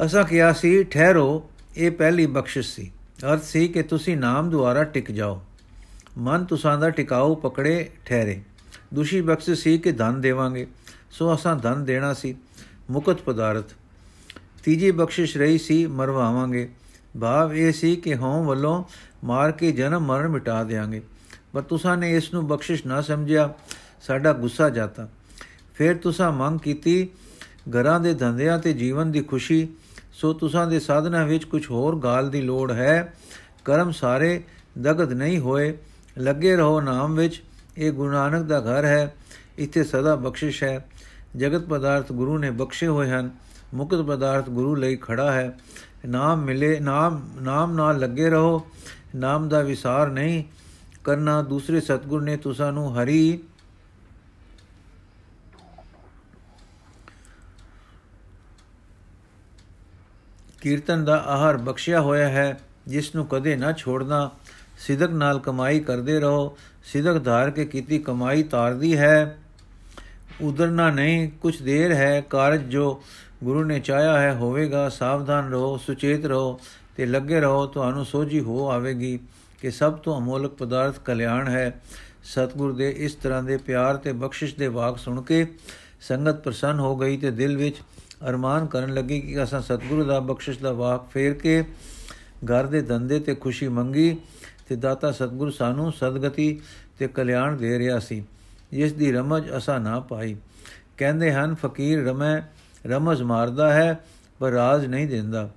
ਅਸਾਂ 0.06 0.24
ਕਿਹਾ 0.24 0.54
ਸੀ, 0.54 0.84
ਠਹਿਰੋ, 0.84 1.50
ਇਹ 1.78 1.92
ਪਹਿਲੀ 1.92 2.26
ਬਖਸ਼ਿਸ਼ 2.26 2.76
ਸੀ। 2.76 2.92
ਅਰਥ 3.34 3.44
ਸੀ 3.44 3.68
ਕਿ 3.68 3.84
ਤੁਸੀਂ 3.84 4.18
ਨਾਮ 4.18 4.50
ਦੁਆਰਾ 4.50 4.84
ਟਿਕ 4.84 5.12
ਜਾਓ। 5.12 5.42
ਮਨ 6.18 6.46
ਤੁਸਾਂ 6.46 6.78
ਦਾ 6.78 6.90
ਟਿਕਾਉ 6.90 7.36
ਪਕੜੇ 7.36 7.90
ਠਹਿਰੇ। 8.06 8.42
ਦੂਸਰੀ 8.94 9.22
ਬਖਸ਼ਿਸ਼ 9.22 9.64
ਸੀ 9.64 9.78
ਕਿ 9.78 9.92
ਧਨ 9.92 10.22
ਦੇਵਾਂਗੇ। 10.22 10.68
ਸੋ 11.12 11.36
ਅਸਾਂ 11.36 11.56
ਧਨ 11.56 11.86
ਦੇਣਾ 11.86 12.14
ਸੀ, 12.14 12.36
ਮੁਕਤ 12.90 13.22
ਪਦਾਰਥ। 13.22 13.66
ਤੀਜੀ 14.64 14.92
ਬਖਸ਼ਿਸ਼ 14.92 15.38
ਰਹੀ 15.38 15.58
ਸੀ, 15.58 15.88
ਮਰਵਾਵਾਂਗੇ। 15.88 16.70
ਭਾਵ 17.22 17.54
ਇਹ 17.54 17.72
ਸੀ 17.72 17.96
ਕਿ 17.96 18.16
ਹਉ 18.16 18.44
ਵੱਲੋਂ 18.44 18.84
ਮਾਰ 19.24 19.52
ਕੇ 19.52 19.72
ਜਨਮ 19.72 20.06
ਮਰਨ 20.06 20.28
ਮਿਟਾ 20.28 20.64
ਦੇਾਂਗੇ 20.64 21.02
ਪਰ 21.54 21.62
ਤੁਸਾਂ 21.62 21.98
ਨੇ 21.98 22.16
ਇਸ 22.16 22.34
ਨੂੰ 22.34 22.48
ਬਖਸ਼ਿਸ਼ 22.48 22.88
ਨਾ 22.88 23.02
ਸਮਝਿਆ। 23.02 23.54
ਸਾਡਾ 24.08 24.34
ਗੁੱਸਾ 24.34 24.70
ਜਾਤਾ। 24.70 25.08
ਫਿਰ 25.76 25.96
ਤੁਸਾਂ 25.96 26.32
ਮੰਗ 26.32 26.60
ਕੀਤੀ, 26.60 27.10
ਘਰਾਂ 27.72 28.00
ਦੇ 28.00 28.14
ਧੰਦਿਆਂ 28.14 28.60
ਤੇ 28.60 28.74
ਜੀਵਨ 28.74 29.12
ਦੀ 29.12 29.22
ਖੁਸ਼ੀ, 29.22 29.68
ਸੋ 30.14 30.34
ਤੁਸਾਂ 30.34 30.68
ਦੇ 30.68 30.80
ਸਾਧਨਾ 30.80 31.26
ਵਿੱਚ 31.26 31.44
ਕੁਝ 31.44 31.70
ਹੋਰ 31.72 32.00
ਗਾਲ 32.00 32.30
ਦੀ 32.30 32.42
ਲੋੜ 32.42 32.72
ਹੈ। 32.72 33.14
ਕਰਮ 33.66 33.92
ਸਾਰੇ 33.92 34.44
ਦਗਦ 34.82 35.14
ਨਹੀਂ 35.14 35.40
ਹੋਏ, 35.40 35.78
ਲੱਗੇ 36.18 36.56
ਰਹੋ 36.56 36.82
ਨਾਮ 36.82 37.16
ਵਿੱਚ, 37.16 37.42
ਇਹ 37.78 37.92
ਗੁਰੂ 37.92 38.12
ਨਾਨਕ 38.12 38.46
ਦਾ 38.46 38.60
ਘਰ 38.60 38.86
ਹੈ, 38.86 39.16
ਇੱਥੇ 39.58 39.84
ਸਦਾ 39.84 40.16
ਬਖਸ਼ਿਸ਼ 40.16 40.64
ਹੈ। 40.64 40.86
ਜਗਤ 41.36 41.66
ਪਦਾਰਥ 41.66 42.12
ਗੁਰੂ 42.12 42.38
ਨੇ 42.38 42.52
ਬਖਸ਼ੇ 42.52 42.88
ਹੋਏ 42.88 43.10
ਹਨ, 43.10 43.30
ਮੁਕਤ 43.74 44.02
ਪਦਾਰਥ 44.02 44.50
ਗੁਰੂ 44.50 44.76
ਲਈ 44.76 44.96
ਖੜਾ 44.96 45.32
ਹੈ। 45.32 45.58
ਨਾਮ 46.06 46.44
ਮਿਲੇ, 46.44 46.80
ਨਾਮ 46.80 47.22
ਨਾਮ 47.42 47.74
ਨਾਲ 47.74 48.00
ਲੱਗੇ 48.00 48.30
ਰਹੋ, 48.30 48.68
ਨਾਮ 49.16 49.50
ਦਾ 49.50 49.62
ਵਿਸਾਰ 49.62 50.10
ਨਹੀਂ, 50.10 50.44
ਕਰਨਾ 51.04 51.42
ਦੂਸਰੇ 51.42 51.82
ਸਤਗੁਰ 51.82 52.22
ਨੇ 52.22 52.38
ਤੁਸਾਂ 52.38 52.72
ਨੂੰ 52.72 52.98
ਹਰੀ 52.98 53.40
ਕੀਰਤਨ 60.62 61.06
ਦਾ 61.06 61.18
ਆਹਾਰ 61.18 61.58
ਬਖਸ਼ਿਆ 61.58 62.02
ਹੋਇਆ 62.02 62.30
ਹੈ, 62.30 62.60
ਜਿਸ 62.88 63.16
ਨੂੰ 63.16 63.26
ਕਦੇ 63.26 63.56
ਨਾ 63.56 63.72
ਛੋੜਨਾ। 63.72 64.32
ਸਿਦਕ 64.80 65.10
ਨਾਲ 65.10 65.40
ਕਮਾਈ 65.40 65.80
ਕਰਦੇ 65.80 66.20
ਰਹੋ। 66.20 66.58
ਸਿਦਕ 66.84 67.24
ਧਾਰ 67.24 67.52
ਕੇ 67.52 67.66
ਕੀਤੀ 67.66 68.00
ਕਮਾਈ 68.00 68.44
ਤਾਰਦੀ 68.44 68.98
ਹੈ। 68.98 69.38
ਉਦਰਨਾ 70.42 70.92
ਨਹੀਂ 70.92 71.30
ਕੁਝ 71.42 71.62
ਦੇਰ 71.62 71.92
ਹੈ, 71.92 72.22
ਕਾਰਜ 72.22 72.62
ਜੋ 72.62 73.04
ਗੁਰੂ 73.44 73.64
ਨੇ 73.64 73.80
ਚਾਹਿਆ 73.80 74.20
ਹੈ 74.20 74.34
ਹੋਵੇਗਾ। 74.34 74.90
ਸਾਵਧਾਨ 74.90 75.52
ਰਹੋ, 75.52 75.78
ਸੁਚੇਤ 75.78 76.26
ਰਹੋ 76.26 76.60
ਤੇ 76.98 77.06
ਲੱਗੇ 77.06 77.40
ਰਹੋ। 77.40 77.66
ਤੁਹਾਨੂੰ 77.66 78.06
ਸੋਝੀ 78.06 78.40
ਹੋ 78.40 78.70
ਆਵੇਗੀ 78.70 79.20
ਕਿ 79.62 79.72
ਸਭ 79.72 79.94
ਤੋਂ 79.94 80.18
ਅਮੋਲਕ 80.18 80.52
ਪਦਾਰਥ 80.52 81.00
ਕਲਿਆਣ 81.00 81.50
ਹੈ। 81.50 81.82
ਸਤਗੁਰ 82.24 82.74
ਦੇ 82.74 82.90
ਇਸ 82.90 83.16
ਤਰ੍ਹਾਂ 83.16 83.44
ਦੇ 83.44 83.58
ਪਿਆਰ 83.58 83.98
ਤੇ 83.98 84.12
ਬਖਸ਼ਿਸ਼ 84.12 84.56
ਦੇ 84.56 84.68
ਵਾਕ 84.68 84.98
ਸੁਣ 84.98 85.22
ਕੇ 85.22 85.48
ਸੰਗਤ 86.02 86.36
ਪ੍ਰਸੰਨ 86.36 86.80
ਹੋ 86.80 86.98
ਗਈ 86.98 87.18
ਤੇ 87.18 87.32
ਦਿਲ 87.32 87.58
ਵਿੱਚ 87.58 87.76
ਅਰਮਾਨ 88.30 88.66
ਕਰਨ 88.66 88.94
ਲੱਗੀ 88.94 89.22
ਕਿ 89.22 89.44
ਅਸਾਂ 89.44 89.62
ਸਤਗੁਰੂ 89.62 90.04
ਦਾ 90.04 90.20
ਬਖਸ਼ਿਸ਼ 90.20 90.60
ਦਾ 90.60 90.72
ਵਾਕ 90.72 91.10
ਫੇਰ 91.10 91.34
ਕੇ 91.34 91.64
ਘਰ 92.46 92.66
ਦੇ 92.66 92.82
ਧੰਦੇ 92.82 93.20
ਤੇ 93.20 93.36
ਖੁਸ਼ੀ 93.36 93.68
ਮੰਗੀ 93.68 94.18
ਤੇ 94.70 94.76
ਦਾਤਾ 94.76 95.12
ਸਤਗੁਰ 95.12 95.52
ਸਾਨੂੰ 95.52 95.92
ਸਦਗਤੀ 95.92 96.62
ਤੇ 97.00 97.08
ਕਲਿਆਣ 97.08 97.58
ਦੇ 97.58 97.80
ਰਿਹਾ 97.80 98.00
ਸੀ। 98.00 98.26
ਜਿਸ 98.72 98.94
ਦੀ 98.94 99.12
ਰਮਜ 99.12 99.58
ਅਸਾਂ 99.58 99.80
ਨਾ 99.80 100.00
ਪਾਈ। 100.00 100.36
ਕਹਿੰਦੇ 100.98 101.34
ਹਨ, 101.34 101.56
ਫਕੀਰ 101.56 102.06
ਰਮੈ, 102.06 102.42
ਰਮਜ 102.86 103.22
ਮਾਰਦਾ 103.22 103.74
ਹੈ, 103.74 104.00
ਪਰ 104.40 104.52
ਰਾਜ 104.52 104.86
ਨਹੀਂ 104.86 105.08
ਦਿੰਦਾ। 105.08 105.50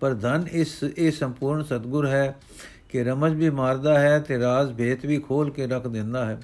ਪਰ 0.00 0.14
ਧਨ 0.14 0.48
ਇਸ, 0.52 0.84
ਇਹ 0.98 1.12
ਸੰਪੂਰਨ 1.12 1.62
ਸਤਗੁਰ 1.62 2.06
ਹੈ 2.06 2.36
ਕਿ 2.88 3.04
ਰਮਜ 3.04 3.34
ਵੀ 3.34 3.50
ਮਾਰਦਾ 3.50 3.98
ਹੈ 3.98 4.18
ਤੇ 4.18 4.38
ਰਾਜ 4.38 4.74
ਭੇਤ 4.74 5.06
ਵੀ 5.06 5.18
ਖੋਲ 5.18 5.50
ਕੇ 5.50 5.66
ਰੱਖ 5.66 5.86
ਦਿੰਦਾ 5.86 6.26
ਹੈ। 6.26 6.40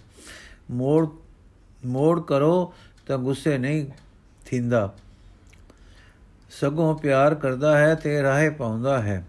ਮੋੜ 0.71 1.09
ਮੋੜ 1.87 2.21
ਕਰੋ 2.21 2.75
ਤਾਂ 3.07 3.19
ਗੁੱਸੇ 3.19 3.59
ਨਹੀਂ 3.59 3.87
ਥਿੰਦਾ। 4.47 4.95
ਸਗੋਂ 6.61 6.99
ਪਿਆਰ 6.99 7.35
ਕਰਦਾ 7.35 7.79
ਹੈ 7.79 7.95
ਤੇ 7.95 8.23
ਰਾਹੇ 8.23 8.51
ਪਾਉਂਦਾ 8.51 9.03
ਹੈ। 9.03 9.27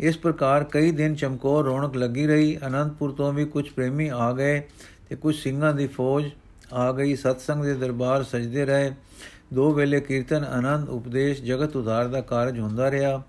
ਇਸ 0.00 0.18
ਪ੍ਰਕਾਰ 0.18 0.64
ਕਈ 0.64 0.90
ਦਿਨ 0.90 1.14
ਚਮਕੌਰ 1.14 1.64
ਰੌਣਕ 1.64 1.96
ਲੱਗੀ 1.96 2.26
ਰਹੀ। 2.26 2.58
ਅਨੰਦਪੁਰ 2.66 3.12
ਤੋਂ 3.12 3.32
ਵੀ 3.32 3.44
ਕੁਝ 3.44 3.68
ਪ੍ਰੇਮੀ 3.68 4.10
ਆ 4.14 4.32
ਗਏ 4.32 4.60
ਤੇ 5.08 5.16
ਕੁਝ 5.16 5.36
ਸਿੰਘਾਂ 5.36 5.74
ਦੀ 5.74 5.86
ਫੌਜ 5.86 6.30
ਆ 6.72 6.92
ਗਈ। 6.92 7.16
ਸਤਸੰਗ 7.16 7.64
ਦੇ 7.64 7.74
ਦਰਬਾਰ 7.74 8.22
ਸਜਦੇ 8.22 8.64
ਰਹੇ। 8.64 8.94
ਦੋ 9.54 9.72
ਵੇਲੇ 9.74 10.00
ਕੀਰਤਨ, 10.00 10.44
ਆਨੰਦ, 10.44 10.88
ਉਪਦੇਸ਼, 10.88 11.42
ਜਗਤ 11.42 11.76
ਉਧਾਰ 11.76 12.08
ਦਾ 12.08 12.20
ਕਾਰਜ 12.20 12.60
ਹੁੰਦਾ 12.60 12.90
ਰਿਹਾ। 12.90 13.22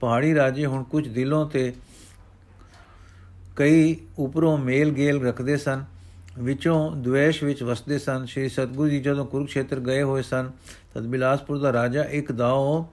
ਪਹਾੜੀ 0.00 0.34
ਰਾਜੇ 0.34 0.66
ਹੁਣ 0.66 0.82
ਕੁਝ 0.82 1.08
ਦਿਲੋਂ 1.08 1.50
ਤੇ 1.50 1.72
ਕਈ 3.56 3.96
ਉਪਰੋਂ 4.18 4.58
ਮੇਲ 4.58 4.90
ਗੇਲ 4.90 5.26
ਰੱਖਦੇ 5.26 5.56
ਸਨ। 5.56 5.84
ਵਿੱਚੋਂ 6.38 6.96
ਦੁਵੇਸ਼ 6.96 7.44
ਵਿੱਚ 7.44 7.62
ਵਸਦੇ 7.62 7.98
ਸਨ। 7.98 8.26
ਸ੍ਰੀ 8.26 8.48
ਸਤਗੁਰੂ 8.48 8.88
ਜੀ 8.88 9.00
ਜਦੋਂ 9.00 9.26
ਕੁਰੂਖੇਤਰ 9.26 9.80
ਗਏ 9.80 10.02
ਹੋਏ 10.02 10.22
ਸਨ, 10.22 10.50
ਤਦ 10.94 11.02
ਬਿਲਾਸਪੁਰ 11.02 11.58
ਦਾ 11.58 11.72
ਰਾਜਾ 11.72 12.04
ਇੱਕ 12.04 12.32
ਦਾਉ 12.32 12.84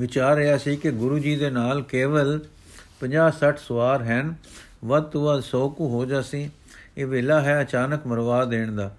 ਵਿਚਾਰ 0.00 0.36
ਰਿਹਾ 0.36 0.58
ਸੀ 0.58 0.76
ਕਿ 0.76 0.90
ਗੁਰੂ 0.90 1.18
ਜੀ 1.18 1.36
ਦੇ 1.36 1.50
ਨਾਲ 1.50 1.82
ਕੇਵਲ 1.82 2.40
50-60 3.00 3.58
ਸਵਾਰ 3.58 4.02
ਹਨ, 4.02 4.34
ਵੱਧ 4.84 5.04
ਤੋਂ 5.04 5.24
ਵੱਧ 5.24 5.42
100 5.42 5.68
ਕੁ 5.68 5.88
ਹੋ 5.88 6.04
ਜਾਸੀ। 6.04 6.50
ਇਹ 6.98 7.06
ਵੇਲਾ 7.06 7.40
ਹੈ 7.40 7.62
ਅਚਾਨਕ 7.62 8.06
ਮਰਵਾ 8.06 8.44
ਦੇਣ 8.44 8.74
ਦਾ। 8.74 8.96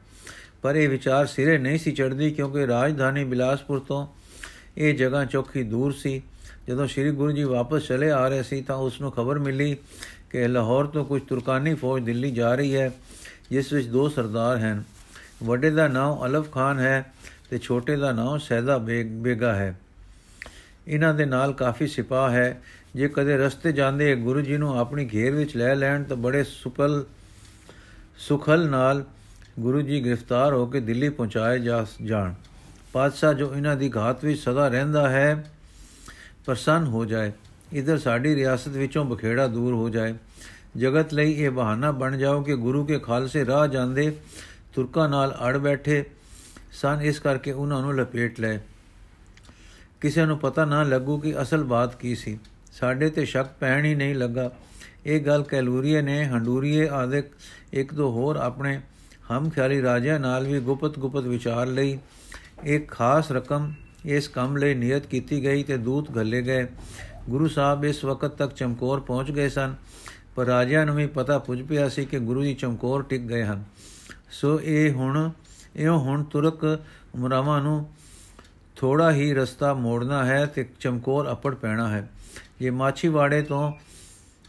ਪਰ 0.61 0.75
ਇਹ 0.75 0.89
ਵਿਚਾਰ 0.89 1.25
ਸਿਰੇ 1.25 1.57
ਨਹੀਂ 1.57 1.77
ਸੀ 1.77 1.91
ਚੜਦੀ 1.91 2.31
ਕਿਉਂਕਿ 2.31 2.67
ਰਾਜਧਾਨੀ 2.67 3.23
ਬਿਲਾਸਪੁਰ 3.23 3.79
ਤੋਂ 3.79 4.07
ਇਹ 4.77 4.95
ਜਗ੍ਹਾ 4.95 5.25
ਚੌਖੀ 5.25 5.63
ਦੂਰ 5.63 5.91
ਸੀ। 5.91 6.21
ਜਦੋਂ 6.67 6.87
ਸ੍ਰੀ 6.87 7.11
ਗੁਰੂ 7.11 7.31
ਜੀ 7.31 7.43
ਵਾਪਸ 7.43 7.87
ਚਲੇ 7.87 8.11
ਆ 8.11 8.27
ਰਹੇ 8.27 8.43
ਸੀ 8.43 8.61
ਤਾਂ 8.61 8.75
ਉਸ 8.75 9.01
ਨੂੰ 9.01 9.11
ਖਬਰ 9.11 9.39
ਮਿਲੀ 9.39 9.77
ਕਿ 10.29 10.47
ਲਾਹੌਰ 10.47 10.85
ਤੋਂ 10.85 11.05
ਕੁਝ 11.05 11.21
ਤੁਰਕਾਨੀ 11.21 11.73
ਫੌਜ 11.73 12.03
ਦਿੱਲੀ 12.03 12.31
ਜਾ 12.31 12.55
ਰਹੀ 12.55 12.75
ਹੈ, 12.75 12.91
ਜਿਸ 13.49 13.73
ਵਿੱਚ 13.73 13.87
ਦੋ 13.87 14.09
ਸਰਦਾਰ 14.09 14.57
ਹਨ। 14.57 14.83
ਵੱਡੇ 15.43 15.69
ਦਾ 15.69 15.87
ਨਾਮ 15.87 16.25
ਅਲਫ 16.25 16.51
ਖਾਨ 16.51 16.79
ਹੈ 16.79 17.13
ਤੇ 17.49 17.57
ਛੋਟੇ 17.57 17.95
ਦਾ 17.95 18.11
ਨਾਮ 18.11 18.37
ਸੈਦਾ 18.37 18.77
ਬੇਗਾ 19.05 19.55
ਹੈ। 19.55 19.79
ਇਹਨਾਂ 20.87 21.13
ਦੇ 21.13 21.25
ਨਾਲ 21.25 21.53
ਕਾਫੀ 21.53 21.87
ਸਿਪਾਹ 21.87 22.31
ਹੈ। 22.31 22.61
ਜੇ 22.95 23.07
ਕਦੇ 23.07 23.37
ਰਸਤੇ 23.37 23.71
ਜਾਂਦੇ 23.71 24.15
ਗੁਰੂ 24.15 24.41
ਜੀ 24.41 24.57
ਨੂੰ 24.57 24.79
ਆਪਣੀ 24.79 25.09
ਘੇਰ 25.13 25.31
ਵਿੱਚ 25.31 25.57
ਲੈ 25.57 25.75
ਲੈਣ 25.75 26.03
ਤਾਂ 26.03 26.17
ਬੜੇ 26.17 26.43
ਸੁਪਲ 26.43 27.05
ਸੁਖਲ 28.17 28.69
ਨਾਲ 28.69 29.03
ਗੁਰੂ 29.59 29.81
ਜੀ 29.81 30.01
ਗ੍ਰਿਫਤਾਰ 30.01 30.53
ਹੋ 30.53 30.65
ਕੇ 30.65 30.79
ਦਿੱਲੀ 30.79 31.09
ਪਹੁੰਚਾਏ 31.09 31.59
ਜਾ, 31.59 31.85
ਜਾਣ। 32.03 32.33
ਪਾਤਸ਼ਾਹ 32.93 33.33
ਜੋ 33.33 33.55
ਇਹਨਾਂ 33.55 33.75
ਦੀ 33.75 33.91
ਘਾਤ 33.97 34.25
ਵਿੱਚ 34.25 34.41
ਸਦਾ 34.41 34.67
ਰਹਿੰਦਾ 34.67 35.09
ਹੈ 35.09 35.52
ਪ੍ਰਸੰਨ 36.45 36.87
ਹੋ 36.87 37.05
ਜਾਏ, 37.05 37.31
ਇਧਰ 37.73 37.97
ਸਾਡੀ 37.97 38.35
ਰਿਆਸਤ 38.35 38.67
ਵਿੱਚੋਂ 38.67 39.05
ਬਖੇੜਾ 39.05 39.47
ਦੂਰ 39.47 39.73
ਹੋ 39.73 39.89
ਜਾਏ। 39.89 40.15
ਜਗਤ 40.77 41.13
ਲਈ 41.13 41.31
ਇਹ 41.31 41.49
ਬਹਾਨਾ 41.49 41.91
ਬਣ 41.91 42.17
ਜਾਓ 42.17 42.41
ਕਿ 42.41 42.55
ਗੁਰੂ 42.55 42.85
ਕੇ 42.85 42.99
ਖਾਲਸੇ 42.99 43.45
ਰਾਹ 43.45 43.67
ਜਾਂਦੇ, 43.67 44.15
ਤੁਰਕਾਂ 44.73 45.09
ਨਾਲ 45.09 45.37
ਅੜ 45.47 45.57
ਬੈਠੇ, 45.57 46.05
ਸਨ 46.71 46.99
ਇਸ 47.03 47.19
ਕਰਕੇ 47.19 47.51
ਉਹਨਾਂ 47.51 47.81
ਨੂੰ 47.81 47.95
ਲਪੇਟ 47.95 48.39
ਲਏ। 48.39 48.59
ਕਿਸੇ 50.01 50.25
ਨੂੰ 50.25 50.39
ਪਤਾ 50.39 50.65
ਨਾ 50.65 50.83
ਲੱਗੂ 50.83 51.17
ਕਿ 51.17 51.41
ਅਸਲ 51.41 51.63
ਬਾਤ 51.63 51.95
ਕੀ 51.95 52.15
ਸੀ। 52.15 52.39
ਸਾਡੇ 52.71 53.09
ਤੇ 53.09 53.25
ਸ਼ੱਕ 53.25 53.49
ਪੈਣ 53.59 53.85
ਹੀ 53.85 53.95
ਨਹੀਂ 53.95 54.15
ਲੱਗਾ। 54.15 54.51
ਇਹ 55.05 55.21
ਗੱਲ 55.21 55.43
ਕੈਲੂਰੀਏ 55.43 56.01
ਨੇ, 56.01 56.25
ਹੰਡੂਰੀਏ 56.25 56.89
ਆਦਿਕ 56.89 57.25
ਇੱਕ 57.73 57.93
ਦੋ 57.93 58.11
ਹੋਰ 58.11 58.35
ਆਪਣੇ 58.35 58.81
ਹਮ 59.31 59.49
ਖਿਆਲੀ 59.49 59.81
ਰਾਜਿਆਂ 59.81 60.19
ਨਾਲ 60.19 60.47
ਵੀ 60.47 60.59
ਗੁਪਤ 60.59 60.99
ਗੁਪਤ 60.99 61.23
ਵਿਚਾਰ 61.23 61.67
ਲਈ। 61.67 61.99
ਇੱਕ 62.63 62.91
ਖਾਸ 62.91 63.31
ਰਕਮ 63.31 63.73
ਇਸ 64.05 64.27
ਕੰਮ 64.27 64.57
ਲਈ 64.57 64.73
ਨਿਯਤ 64.73 65.05
ਕੀਤੀ 65.05 65.43
ਗਈ 65.43 65.63
ਤੇ 65.63 65.77
ਦੂਤ 65.77 66.11
ਗੱਲੇ 66.11 66.41
ਗਏ। 66.41 66.67
ਗੁਰੂ 67.29 67.47
ਸਾਹਿਬ 67.47 67.85
ਇਸ 67.85 68.03
ਵਕਤ 68.05 68.31
ਤੱਕ 68.31 68.53
ਚਮਕੌਰ 68.53 68.99
ਪਹੁੰਚ 68.99 69.31
ਗਏ 69.31 69.49
ਸਨ, 69.49 69.75
ਪਰ 70.35 70.45
ਰਾਜਿਆਂ 70.45 70.85
ਨੂੰ 70.85 70.95
ਵੀ 70.95 71.05
ਪਤਾ 71.07 71.37
ਪੁੱਜ 71.39 71.61
ਪਿਆ 71.61 71.89
ਸੀ 71.89 72.05
ਕਿ 72.05 72.19
ਗੁਰੂ 72.19 72.43
ਜੀ 72.43 72.53
ਚਮਕੌਰ 72.53 73.01
ਟਿਕ 73.01 73.21
ਗਏ 73.21 73.43
ਹਨ। 73.43 73.63
ਸੋ 74.31 74.59
ਇਹ 74.59 74.91
ਹੁਣ 74.91 75.29
ਇਹੋ 75.75 75.97
ਹੁਣ 75.97 76.23
ਤੁਰਕ 76.23 76.63
ਉਮਰਾਵਾਂ 77.15 77.61
ਨੂੰ 77.61 77.89
ਥੋੜਾ 78.75 79.11
ਹੀ 79.11 79.33
ਰਸਤਾ 79.33 79.73
ਮੋੜਨਾ 79.73 80.25
ਹੈ 80.25 80.45
ਤੇ 80.45 80.65
ਚਮਕੌਰ 80.79 81.31
ਅਪੜ 81.31 81.55
ਪੈਣਾ 81.55 81.87
ਹੈ। 81.87 82.09
ਜੇ 82.59 82.69
ਮਾਛੀਵਾੜੇ 82.69 83.41
ਤੋਂ 83.41 83.71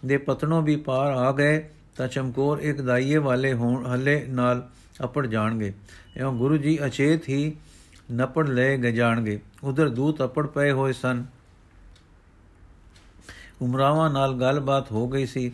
ਦੇ 0.05 0.17
ਪਤਨੋਂ 0.17 0.63
ਵੀ 0.63 0.77
ਪਾਰ 0.77 1.13
ਆ 1.13 1.33
ਗਏ, 1.33 1.65
ਤਾਂ 1.97 2.09
ਚਮਕੌਰ 2.09 2.59
ਇੱਕ 2.59 2.81
ਦਾਈਏ 2.81 3.17
ਵਾਲੇ 3.17 3.53
ਹੋਣ, 3.53 3.87
ਹੱਲੇ 3.87 4.25
ਨਾਲ 4.29 4.69
ਅਪੜ 5.05 5.27
ਜਾਣਗੇ। 5.27 5.73
ਐਉਂ 6.17 6.33
ਗੁਰੂ 6.33 6.57
ਜੀ 6.57 6.79
ਅਚੇਤ 6.87 7.29
ਹੀ 7.29 7.57
ਨਪੜ 8.13 8.49
ਲੈ 8.49 8.77
ਗ 8.77 8.81
ਜਾਣਗੇ 8.81 9.41
ਉਧਰ 9.65 9.89
ਦੂਤ 9.89 10.23
ਅਪੜ 10.25 10.47
ਪਏ 10.47 10.71
ਹੋਏ 10.71 10.93
ਸਨ। 10.93 11.25
ਉਮਰਾਵਾਂ 13.63 14.11
ਨਾਲ 14.11 14.35
ਗੱਲਬਾਤ 14.35 14.93
ਹੋ 14.93 15.09
ਗਈ 15.09 15.27
ਸੀ। 15.27 15.53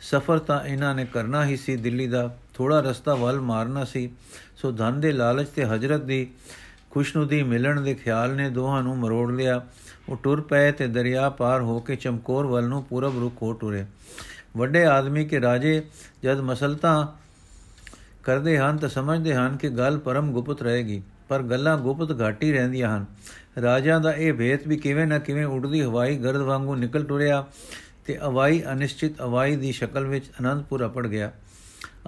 ਸਫ਼ਰ 0.00 0.38
ਤਾਂ 0.38 0.64
ਇਹਨਾਂ 0.64 0.94
ਨੇ 0.94 1.04
ਕਰਨਾ 1.04 1.46
ਹੀ 1.46 1.56
ਸੀ 1.56 1.76
ਦਿੱਲੀ 1.76 2.06
ਦਾ। 2.06 2.36
ਥੋੜਾ 2.54 2.80
ਰਸਤਾ 2.80 3.14
ਵੱਲ 3.14 3.40
ਮਾਰਨਾ 3.40 3.84
ਸੀ। 3.84 4.10
ਸੋ 4.56 4.72
ਧਨ 4.72 5.00
ਦੇ 5.00 5.12
ਲਾਲਚ 5.12 5.48
ਤੇ 5.48 5.64
ਹਜ਼ਰਤ 5.64 6.02
ਦੀ 6.02 6.30
ਖੁਸ਼ਨੁਦੀ 6.90 7.42
ਮਿਲਣ 7.42 7.80
ਦੇ 7.80 7.94
ਖਿਆਲ 7.94 8.36
ਨੇ 8.36 8.50
ਦੋਹਾਂ 8.50 8.82
ਨੂੰ 8.82 8.98
ਮਰੋੜ 8.98 9.32
ਲਿਆ। 9.32 9.66
ਉਹ 10.08 10.16
ਟੁਰ 10.16 10.40
ਪਏ 10.40 10.72
ਤੇ 10.72 10.86
ਦਰਿਆ 10.86 11.30
ਪਾਰ 11.30 11.60
ਹੋ 11.60 11.80
ਕੇ 11.80 11.96
ਚਮਕੌਰ 11.96 12.46
ਵੱਲ 12.46 12.64
ਨੂੰ 12.64 12.84
ਪੂਰਬ 12.84 13.18
ਰੁਖ 13.18 13.42
ਹੋ 13.42 13.52
ਟੁਰੇ। 13.52 13.86
ਵੱਡੇ 14.56 14.86
ਆਦਮੀ 14.86 15.24
ਕੇ 15.24 15.40
ਰਾਜੇ 15.40 15.82
ਜਦ 16.22 16.40
ਮਸਲਤਾ 16.40 17.16
ਕਰਦੇ 18.24 18.58
ਹਨ 18.58 18.76
ਤਾਂ 18.76 18.88
ਸਮਝਦੇ 18.88 19.34
ਹਨ 19.34 19.56
ਕਿ 19.56 19.68
ਗੱਲ 19.68 19.98
ਪਰਮ 19.98 20.32
ਗੁਪਤ 20.32 20.62
ਰਹੇਗੀ। 20.62 21.02
ਪਰ 21.28 21.42
ਗੱਲਾਂ 21.42 21.78
ਗੁਪਤ 21.78 22.20
ਘਾਟੀ 22.20 22.52
ਰਹਿੰਦੀਆਂ 22.52 22.96
ਹਨ। 22.96 23.04
ਰਾਜਿਆਂ 23.62 24.00
ਦਾ 24.00 24.12
ਇਹ 24.12 24.32
ਭੇਤ 24.32 24.68
ਵੀ 24.68 24.76
ਕਿਵੇਂ 24.76 25.06
ਨਾ 25.06 25.18
ਕਿਵੇਂ 25.18 25.46
ਉੱਡਦੀ 25.46 25.82
ਹਵਾਈ 25.82 26.16
ਗਰਦ 26.16 26.40
ਵਾਂਗੂ 26.40 26.74
ਨਿਕਲ 26.74 27.04
ਟੁਰਿਆ 27.04 27.46
ਤੇ 28.04 28.18
ਅਵਾਈ 28.26 28.62
ਅਨਿਸ਼ਚਿਤ 28.72 29.22
ਅਵਾਈ 29.22 29.56
ਦੀ 29.56 29.72
ਸ਼ਕਲ 29.72 30.06
ਵਿੱਚ 30.06 30.30
ਅਨੰਦਪੁਰ 30.40 30.86
ਅਪੜ 30.86 31.06
ਗਿਆ। 31.06 31.32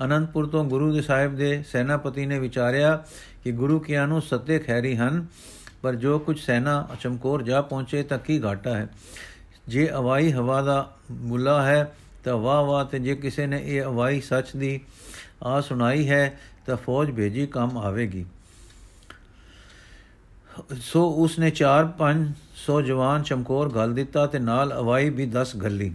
ਅਨੰਦਪੁਰ 0.05 0.47
ਤੋਂ 0.47 0.65
ਗੁਰੂ 0.65 0.93
ਦੇ 0.93 1.03
ਸਾਹਿਬ 1.03 1.37
ਦੇ 1.37 1.63
ਸੈਨਾਪਤੀ 1.63 2.27
ਨੇ 2.27 2.39
ਵਿਚਾਰਿਆ 2.39 3.05
ਕਿ 3.45 3.53
ਗੁਰੂ 3.53 3.79
ਕਿਆਂ 3.79 4.09
ਨੂੰ 4.09 4.23
ਸੱਤੇ 4.23 4.59
ਖੈਰੀ 4.59 4.97
ਹਨ, 4.97 5.27
ਪਰ 5.83 5.95
ਜੋ 5.95 6.19
ਕੁਝ 6.19 6.41
ਸੈਨਾ 6.41 6.89
ਚਮਕੌਰ 7.01 7.43
ਜਾ 7.43 7.63
ਪਹੁੰਚੇ 7.63 8.03
ਤਾਂ 8.03 8.19
ਕੀ 8.19 8.43
ਘਾਟਾ 8.45 8.77
ਹੈ? 8.77 8.89
ਜੇ 9.69 9.89
ਅਵਾਈ 9.93 10.33
ਹਵਾ 10.33 10.63
ਦਾ 10.63 10.97
ਮੁੱਲਾ 11.11 11.63
ਹੈ 11.63 11.93
ਤਾਂ 12.25 12.37
ਵਾਹ 12.37 12.63
ਵਾਹ 12.63 12.85
ਤੇ 12.85 12.99
ਜੇ 12.99 13.15
ਕਿਸੇ 13.17 13.47
ਨੇ 13.47 13.61
ਇਹ 13.65 13.83
ਅਵਾਈ 13.83 14.21
ਸੱਚ 14.21 14.57
ਦੀ 14.57 14.81
ਆ 15.43 15.61
ਸੁਣਾਈ 15.61 16.09
ਹੈ 16.09 16.39
ਤਾਂ 16.67 16.77
ਫੌਜ 16.77 17.11
ਭੇਜੀ 17.11 17.47
ਕੰਮ 17.47 17.79
ਆਵੇਗੀ। 17.79 18.25
ਸੋ 20.81 21.05
ਉਸਨੇ 21.25 21.51
4-500 21.53 22.81
ਜਵਾਨ 22.87 23.23
ਚਮਕੌਰ 23.23 23.69
ਗਲ 23.69 23.93
ਦਿੱਤਾ 23.95 24.27
ਤੇ 24.27 24.39
ਨਾਲ 24.39 24.73
ਅਵਾਈ 24.79 25.11
ਵੀ 25.11 25.31
10 25.37 25.57
ਗੱਲੀ 25.57 25.93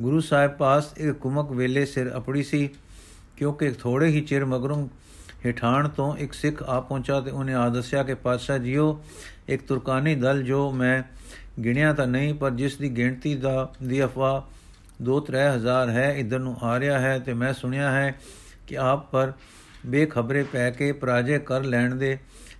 ਗੁਰੂ 0.00 0.20
ਸਾਹਿਬ 0.20 0.50
ਪਾਸ 0.50 0.92
ਇੱਕ 0.96 1.18
ਕੁਮਕ 1.18 1.50
ਵੇਲੇ 1.52 1.84
ਸਿਰ 1.86 2.10
ਅਪੜੀ 2.16 2.42
ਸੀ, 2.42 2.68
ਕਿਉਂਕਿ 3.36 3.70
ਥੋੜੇ 3.70 4.06
ਹੀ 4.06 4.20
ਚਿਰ 4.20 4.44
ਮਗਰੋਂ 4.44 4.86
ਹਿਠਾਣ 5.46 5.88
ਤੋਂ 5.88 6.16
ਇੱਕ 6.16 6.32
ਸਿੱਖ 6.32 6.62
ਆ 6.62 6.80
ਪਹੁੰਚਾ 6.80 7.20
ਤੇ 7.20 7.30
ਉਹਨੇ 7.30 7.54
ਆ 7.54 7.68
ਦੱਸਿਆ 7.68 8.02
ਕਿ, 8.02 8.14
ਪਾਤਸ਼ਾਹ 8.14 8.58
ਜੀਓ, 8.58 9.00
ਇੱਕ 9.48 9.62
ਤੁਰਕਾਨੀ 9.62 10.14
ਦਲ 10.14 10.42
ਜੋ 10.42 10.70
ਮੈਂ 10.72 11.02
ਗਿਣਿਆ 11.64 11.92
ਤਾਂ 11.92 12.06
ਨਹੀਂ, 12.06 12.34
ਪਰ 12.34 12.50
ਜਿਸ 12.50 12.76
ਦੀ 12.76 12.88
ਗਿਣਤੀ 12.88 13.34
ਦਾ, 13.34 13.72
ਦੀ 13.82 14.04
ਅਫਵਾ 14.04 14.46
2-3000 15.02 15.88
ਹੈ, 15.88 16.12
ਇਧਰ 16.12 16.38
ਨੂੰ 16.38 16.56
ਆ 16.62 16.78
ਰਿਹਾ 16.80 16.98
ਹੈ 16.98 17.18
ਤੇ 17.18 17.34
ਮੈਂ 17.34 17.52
ਸੁਣਿਆ 17.52 17.90
ਹੈ 17.90 18.14
ਕਿ 18.66 18.78
ਆਪ 18.78 19.10
ਪਰ 19.10 19.32
ਬੇਖਬਰੇ 19.86 20.42
ਪੈ 20.42 20.70
ਕੇ 20.70 20.92
ਪਰਾਜੇ 20.92 21.38
ਕਰ 21.38 21.64
ਲੈਣ 21.64 21.94
ਦੇ 21.94 22.18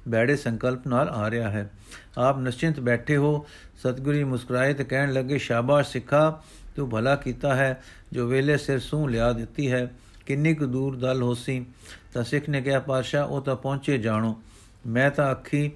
ਬੈੜੇ 0.09 0.37
ਸੰਕਲਪ 0.37 0.87
ਨਾਲ 0.87 1.09
ਆ 1.09 1.31
ਰਿਹਾ 1.31 1.51
ਹੈ। 1.51 1.71
ਆਪ 2.19 2.39
ਨਿਸ਼ਚਿੰਤ 2.39 2.81
ਬੈਠੇ 2.81 3.17
ਹੋ। 3.17 3.47
ਸਤਗੁਰੂ 3.77 4.27
ਮੁਸਕਰਾਏ 4.27 4.75
ਤੇ 4.75 4.85
ਕਹਿਣ 4.85 5.13
ਲੱਗੇ, 5.13 5.39
ਸ਼ਾਬਾਸ਼ 5.39 5.93
ਸਿੱਖਾ, 5.93 6.43
ਤੂੰ 6.77 6.91
ਭਲਾ 6.91 7.17
ਕੀਤਾ 7.17 7.55
ਹੈ, 7.55 7.83
ਜੋ 8.13 8.29
ਵੇਲੇ 8.29 8.57
ਸਿਰ 8.57 8.79
ਸੂਹ 8.79 9.09
ਲਿਆ 9.09 9.33
ਦਿੱਤੀ 9.33 9.73
ਹੈ। 9.73 9.91
ਕਿੰਨੀ 10.27 10.55
ਕੁ 10.55 10.67
ਦੂਰ 10.67 10.97
ਦਲ 10.97 11.23
ਹੋਸੀ। 11.23 11.67
ਤਾਂ 12.15 12.25
ਸਿੱਖ 12.25 12.49
ਨੇ 12.49 12.63
ਕਿਹਾ 12.63 12.81
ਪਾਸ਼ਾ 12.81 13.25
ਉਹ 13.25 13.43
ਤਾਂ 13.43 13.57
ਪਹੁੰਚੇ 13.57 13.99
ਜਾਣੋ। 13.99 14.43
ਮੈਂ 14.87 15.11
ਤਾਂ 15.11 15.33
ਅੱਖੀ 15.33 15.73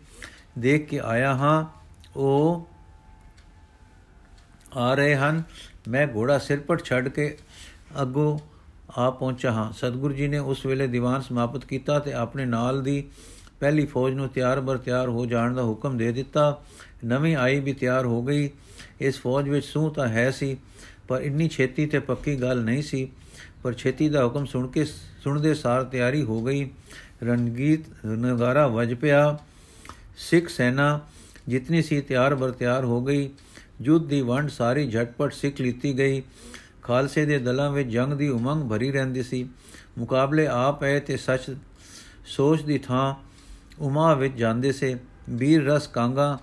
ਦੇਖ 0.59 0.87
ਕੇ 0.87 1.01
ਆਇਆ 1.05 1.35
ਹਾਂ। 1.35 1.65
ਉਹ 2.17 2.69
ਆ 4.77 4.95
ਰਹੇ 4.95 5.17
ਹਨ। 5.17 5.43
ਮੈਂ 5.89 6.07
ਘੋੜਾ 6.17 6.39
ਸਿਰ 6.39 6.61
ਪਰ 6.61 6.79
ਛੱਡ 6.79 7.09
ਕੇ 7.09 7.39
ਅੱਗੋਂ 8.03 8.39
ਆ 8.99 9.11
ਪਹੁੰਚਾ 9.11 9.53
ਹਾਂ। 9.53 9.73
ਸਤਿਗੁਰੂ 9.73 10.15
ਜੀ 10.15 10.29
ਨੇ 10.29 10.39
ਉਸ 10.39 10.67
ਵੇਲੇ 10.67 10.87
ਦੀਵਾਨ 10.87 11.21
ਸਮਾਪਤ 11.21 11.65
ਕੀਤਾ 11.65 11.99
ਤੇ 11.99 12.13
ਆਪਣੇ 12.13 12.45
ਨਾਲ 12.45 12.83
ਦੀ 12.83 13.11
ਪਹਿਲੀ 13.61 13.87
ਫੌਜ 13.87 14.15
ਨੂੰ 14.15 14.29
ਤਿਆਰ 14.29 14.61
ਬਰ 14.61 14.77
ਤਿਆਰ 14.77 15.09
ਹੋ 15.09 15.27
ਜਾਣ 15.27 15.55
ਦਾ 15.55 15.63
ਹੁਕਮ 15.63 15.97
ਦੇ 15.97 16.13
ਦਿੱਤਾ। 16.13 16.63
ਨਵੀਂ 17.05 17.37
ਆਈ 17.37 17.61
ਵੀ 17.61 17.73
ਤਿਆਰ 17.73 18.07
ਹੋ 18.07 18.23
ਗਈ। 18.23 18.51
ਇਸ 19.01 19.21
ਫੌਜ 19.21 19.49
ਵਿੱਚ 19.49 19.67
ਸੂ 19.67 19.89
ਤਾਂ 19.91 20.09
ਹੈ 20.09 20.31
ਸੀ, 20.31 20.57
ਪਰ 21.09 21.21
ਇੰਨੀ 21.21 21.49
ਛੇਤੀ 21.49 21.87
ਤੇ 21.87 21.99
ਪੱਕੀ 21.99 22.37
ਗੱਲ 22.37 22.63
ਨਹੀਂ 22.63 22.83
ਸੀ। 22.83 23.09
ਪਰ 23.63 23.73
ਛੇਤੀ 23.73 24.09
ਦਾ 24.09 24.25
ਹੁਕਮ 24.25 24.45
ਸੁਣ 24.47 24.67
ਕੇ 24.69 24.85
ਸੁਣਦੇ 24.85 25.55
ਸਾਰ 25.55 25.85
ਤਿਆਰੀ 25.85 26.23
ਹੋ 26.23 26.43
ਗਈ। 26.43 26.69
ਰਣਗੀਤ 27.23 28.07
ਨਗਾਰਾ 28.07 28.67
ਵਜ 28.67 28.95
ਪਿਆ। 28.95 29.39
ਸਿੱਖ 30.19 30.49
ਸੈਨਾ 30.49 31.01
ਜਿਤਨੀ 31.49 31.83
ਸੀ 31.83 32.01
ਤਿਆਰ 32.01 32.35
ਬਰ 32.35 32.51
ਤਿਆਰ 32.51 32.85
ਹੋ 32.85 33.01
ਗਈ। 33.05 33.29
ਯੁੱਧ 33.83 34.07
ਦੀ 34.07 34.21
ਵੰਡ 34.21 34.49
ਸਾਰੀ 34.49 34.89
ਝਟਪਟ 34.91 35.33
ਸਿੱਖ 35.33 35.61
ਲੀਤੀ 35.61 35.99
ਗਈ। 35.99 36.23
ਖਾਲਸੇ 36.83 37.25
ਦੇ 37.25 37.39
ਦਲਾਂ 37.39 37.71
ਵਿੱਚ 37.71 37.89
ਜੰਗ 37.89 38.13
ਦੀ 38.13 38.29
ਉਮੰਗ 38.29 38.69
ਭਰੀ 38.71 38.91
ਰਹਿੰਦੀ 38.93 39.23
ਸੀ। 39.23 39.49
ਮੁਕਾਬਲੇ 39.99 40.47
ਆ 40.47 40.71
ਪਏ 40.73 41.01
ਤੇ 41.01 41.17
ਸੱਚ 41.17 41.57
ਸੋਚ 42.27 42.63
ਦੀ 42.63 42.79
ਥਾਂ 42.79 43.15
ਉਮਾ 43.81 44.15
ਵਿੱਚ 44.15 44.35
ਜਾਂਦੇ 44.35 44.73
ਸੇ 44.73 44.97
ਵੀਰ 45.31 45.65
ਰਸ 45.65 45.87
ਕਾਂਗਾ 45.87 46.39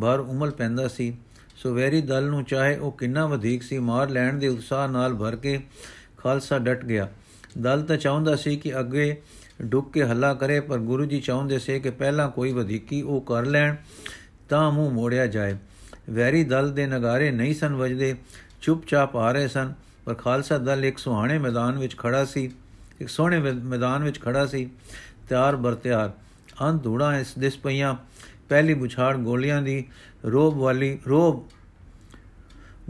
ਭਰ 0.00 0.20
ਉਮਲ 0.20 0.50
ਪੈਂਦਾ 0.50 0.88
ਸੀ। 0.88 1.16
ਸੋ 1.56 1.74
ਵੈਰੀ 1.74 2.00
ਦਲ 2.00 2.24
ਨੂੰ 2.24 2.44
ਚਾਹੇ 2.44 2.76
ਉਹ 2.76 2.92
ਕਿੰਨਾ 2.92 3.26
ਵਧੇਕ 3.26 3.62
ਸੀ, 3.62 3.78
ਮਾਰ 3.78 4.08
ਲੈਣ 4.08 4.38
ਦੇ 4.38 4.48
ਉਤਸ਼ਾਹ 4.48 4.88
ਨਾਲ 4.88 5.14
ਭਰ 5.14 5.36
ਕੇ 5.36 5.60
ਖਾਲਸਾ 6.18 6.58
ਡਟ 6.58 6.84
ਗਿਆ। 6.84 7.08
ਦਲ 7.58 7.82
ਤਾਂ 7.82 7.96
ਚਾਹੁੰਦਾ 7.96 8.36
ਸੀ 8.36 8.56
ਕਿ 8.56 8.78
ਅੱਗੇ 8.80 9.16
ਡੁੱਕ 9.62 9.92
ਕੇ 9.92 10.04
ਹੱਲਾ 10.04 10.34
ਕਰੇ, 10.34 10.60
ਪਰ 10.60 10.78
ਗੁਰੂ 10.78 11.04
ਜੀ 11.04 11.20
ਚਾਹੁੰਦੇ 11.20 11.58
ਸੀ 11.58 11.80
ਕਿ 11.80 11.90
ਪਹਿਲਾਂ 11.90 12.28
ਕੋਈ 12.30 12.52
ਵਧੀਕੀ 12.52 13.02
ਉਹ 13.02 13.20
ਕਰ 13.20 13.46
ਲੈਣ, 13.46 13.74
ਤਾਂ 14.48 14.70
ਮੂੰਹ 14.72 14.90
ਮੋੜਿਆ 14.90 15.26
ਜਾਏ। 15.26 15.56
ਵੈਰੀ 16.10 16.44
ਦਲ 16.44 16.70
ਦੇ 16.72 16.86
ਨਗਾਰੇ 16.86 17.30
ਨਹੀਂ 17.30 17.54
ਸਨ 17.54 17.74
ਵਜਦੇ, 17.74 18.14
ਚੁੱਪਚਾਪ 18.62 19.16
ਆ 19.16 19.32
ਰਹੇ 19.32 19.48
ਸਨ, 19.48 19.72
ਪਰ 20.04 20.14
ਖਾਲਸਾ 20.14 20.58
ਦਲ 20.58 20.84
ਇੱਕ 20.84 20.98
ਸੁਹਾਣੇ 20.98 21.38
ਮੈਦਾਨ 21.38 21.78
ਵਿੱਚ 21.78 21.96
ਖੜਾ 21.96 22.24
ਸੀ, 22.24 22.50
ਇੱਕ 23.00 23.08
ਸੋਹਣੇ 23.08 23.38
ਮੈਦਾਨ 23.52 24.04
ਵਿੱਚ 24.04 24.20
ਖੜਾ 24.20 24.46
ਸੀ, 24.46 24.68
ਤਿਆਰ 25.28 25.56
ਬਰ 25.56 25.74
ਤਿਆਰ। 25.74 26.12
ਅੰਧ 26.62 26.82
ਧੂੜਾ 26.82 27.18
ਇਸ 27.18 27.34
ਦਿਸ 27.38 27.56
ਪਈਆਂ। 27.56 27.94
ਪਹਿਲੀ 28.48 28.74
ਬੁਛਾੜ 28.74 29.16
ਗੋਲੀਆਂ 29.16 29.62
ਦੀ 29.62 29.84
ਰੋਬ 30.24 30.56
ਵਾਲੀ 30.56 30.98
ਰੋਬ 31.08 31.46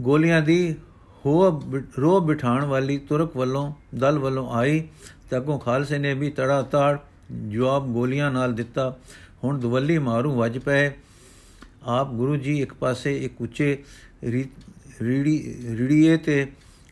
ਗੋਲੀਆਂ 0.01 0.41
ਦੀ 0.41 0.75
ਹੋ 1.25 1.61
ਰੋਬ 1.99 2.27
ਬਿਠਾਣ 2.27 2.65
ਵਾਲੀ 2.65 2.97
ਤੁਰਕ 2.97 3.35
ਵੱਲੋਂ, 3.37 3.73
ਦਲ 3.95 4.19
ਵੱਲੋਂ 4.19 4.49
ਆਈ। 4.51 4.87
ਤੱਕੋਂ 5.29 5.59
ਖਾਲਸੇ 5.59 5.97
ਨੇ 5.97 6.13
ਵੀ 6.13 6.29
ਤੜਾ 6.29 6.61
ਤਾੜ 6.61 6.97
ਜਵਾਬ 7.49 7.87
ਗੋਲੀਆਂ 7.87 8.31
ਨਾਲ 8.31 8.53
ਦਿੱਤਾ। 8.53 8.97
ਹੁਣ 9.43 9.59
ਦਵੱਲੀ 9.59 9.97
ਮਾਰੂ 9.97 10.35
ਵੱਜ 10.35 10.57
ਪਏ। 10.57 10.91
ਆਪ 11.83 12.11
ਗੁਰੂ 12.11 12.35
ਜੀ 12.35 12.61
ਇੱਕ 12.61 12.73
ਪਾਸੇ, 12.73 13.17
ਇੱਕ 13.17 13.41
ਉੱਚੇ 13.41 13.83
ਰੀੜੀ, 14.23 15.55
ਰੀੜੀਏ 15.69 16.17
ਤੇ 16.17 16.47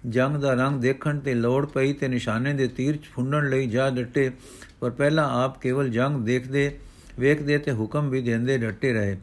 ਜੰਗ 0.09 0.37
ਦਾ 0.37 0.53
ਰੰਗ 0.53 0.81
ਦੇਖਣ 0.81 1.19
ਤੇ 1.19 1.33
ਲੋੜ 1.33 1.65
ਪਈ 1.65 1.93
ਤੇ 1.93 2.07
ਨਿਸ਼ਾਨੇ 2.07 2.53
ਦੇ 2.53 2.67
ਤੀਰ 2.67 2.99
ਫੁੰਡਣ 3.13 3.49
ਲਈ 3.49 3.67
ਜਾ 3.67 3.89
ਡਟੇ। 3.89 4.31
ਪਰ 4.79 4.89
ਪਹਿਲਾਂ 4.89 5.29
ਆਪ 5.43 5.61
ਕੇਵਲ 5.61 5.89
ਜੰਗ 5.89 6.25
ਦੇਖਦੇ, 6.25 6.79
ਵੇਖਦੇ 7.19 7.57
ਤੇ 7.57 7.71
ਹੁਕਮ 7.71 8.09
ਵੀ 8.09 8.21
ਦਿੰਦੇ 8.21 8.57
ਡਟੇ 8.57 8.93
ਰਹੇ। 8.93 9.17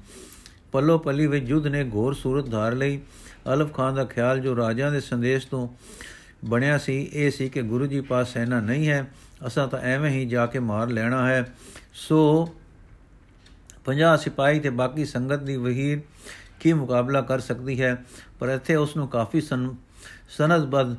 ਪੱਲੋ 0.73 0.99
ਪੱਲੀ 0.99 1.27
ਵਿੱਚ 1.27 1.49
ਯੁੱਧ 1.49 1.67
ਨੇ 1.67 1.85
ਘੋਰ 1.95 2.15
ਸੂਰਤ 2.15 2.51
ਧਾਰ 2.51 2.75
ਲਈ। 2.75 3.01
ਅਲਫ 3.55 3.73
ਖਾਨ 3.73 3.95
ਦਾ 3.95 4.05
ਖਿਆਲ 4.05 4.41
ਜੋ 4.41 4.57
ਰਾਜਾ 4.57 4.91
ਦੇ 4.91 5.01
ਸੰਦੇਸ਼ 5.01 5.47
ਤੋਂ 5.49 5.69
ਬਣਿਆ 6.45 6.79
ਸੀ, 6.79 7.11
ਇਹ 7.13 7.31
ਸੀ 7.31 7.49
ਕਿ 7.49 7.63
ਗੁਰੂ 7.63 7.87
ਜੀ 7.87 8.01
ਪਾਸ 8.01 8.33
ਸੈਨਾ 8.33 8.61
ਨਹੀਂ 8.61 8.89
ਹੈ, 8.89 9.07
ਅਸਾਂ 9.47 9.69
ਤਾਂ 9.69 9.79
ਐਵੇਂ 9.79 10.11
ਹੀ 10.11 10.27
ਜਾ 10.27 10.47
ਕੇ 10.47 10.59
ਮਾਰ 10.59 10.89
ਲੈਣਾ 10.89 11.29
ਹੈ। 11.29 11.55
ਸੋ 11.95 12.49
50 13.85 14.17
ਸਿਪਾਹੀ 14.17 14.61
ਤੇ 14.61 14.71
ਬਾਕੀ 14.71 15.05
ਸੰਗਤ 15.05 15.43
ਦੀ 15.43 15.57
ਵਹੀਰ 15.57 16.01
ਕੀ 16.61 16.73
ਮੁਕਾਬਲਾ 16.73 17.21
ਕਰ 17.21 17.41
ਸਕਦੀ 17.41 17.81
ਹੈ? 17.83 18.05
ਪਰ 18.39 18.49
ਇੱਥੇ 18.49 18.75
ਉਸ 18.75 18.97
ਨੂੰ 18.97 19.09
ਕਾਫੀ 19.09 19.41
ਸਨਦਬਦ 19.41 20.97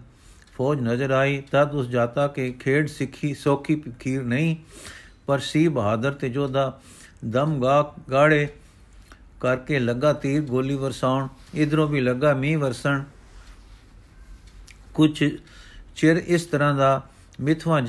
ਫੌਜ 0.55 0.81
ਨਜ਼ਰ 0.81 1.11
ਆਈ, 1.11 1.41
ਤਦ 1.51 1.73
ਉਸ 1.73 1.87
ਜਾਤਾ 1.87 2.27
ਕੇ 2.27 2.51
ਖੇਡ 2.59 2.87
ਸਿੱਖੀ, 2.87 3.33
ਸੋਖੀ 3.33 3.83
ਖੀਰ 3.99 4.23
ਨਹੀਂ, 4.23 4.55
ਪਰ 5.27 5.39
ਸੀ 5.39 5.67
ਬਹਾਦਰ 5.67 6.11
ਤੇ 6.11 6.29
ਜੋਧਾ 6.29 6.79
ਦਮ 7.25 7.59
ਗਾ, 7.63 7.93
ਗਾੜੇ 8.11 8.47
ਕਰਕੇ 9.41 9.79
ਲੱਗਾ 9.79 10.13
ਤੀਰ 10.13 10.41
ਗੋਲੀ 10.41 10.75
ਵਰਸਾਉਣ, 10.75 11.27
ਇਧਰੋਂ 11.53 11.87
ਵੀ 11.87 12.01
ਲੱਗਾ 12.01 12.33
ਮੀਂਹ 12.33 12.57
ਵਰਸਣ। 12.57 13.03
ਕੁਝ 14.93 15.11
ਚਿਰ 15.95 16.17
ਇਸ 16.17 16.45
ਤਰ੍ਹਾਂ 16.45 16.73
ਦਾ 16.75 17.01
ਮਿਥਵਾ 17.41 17.81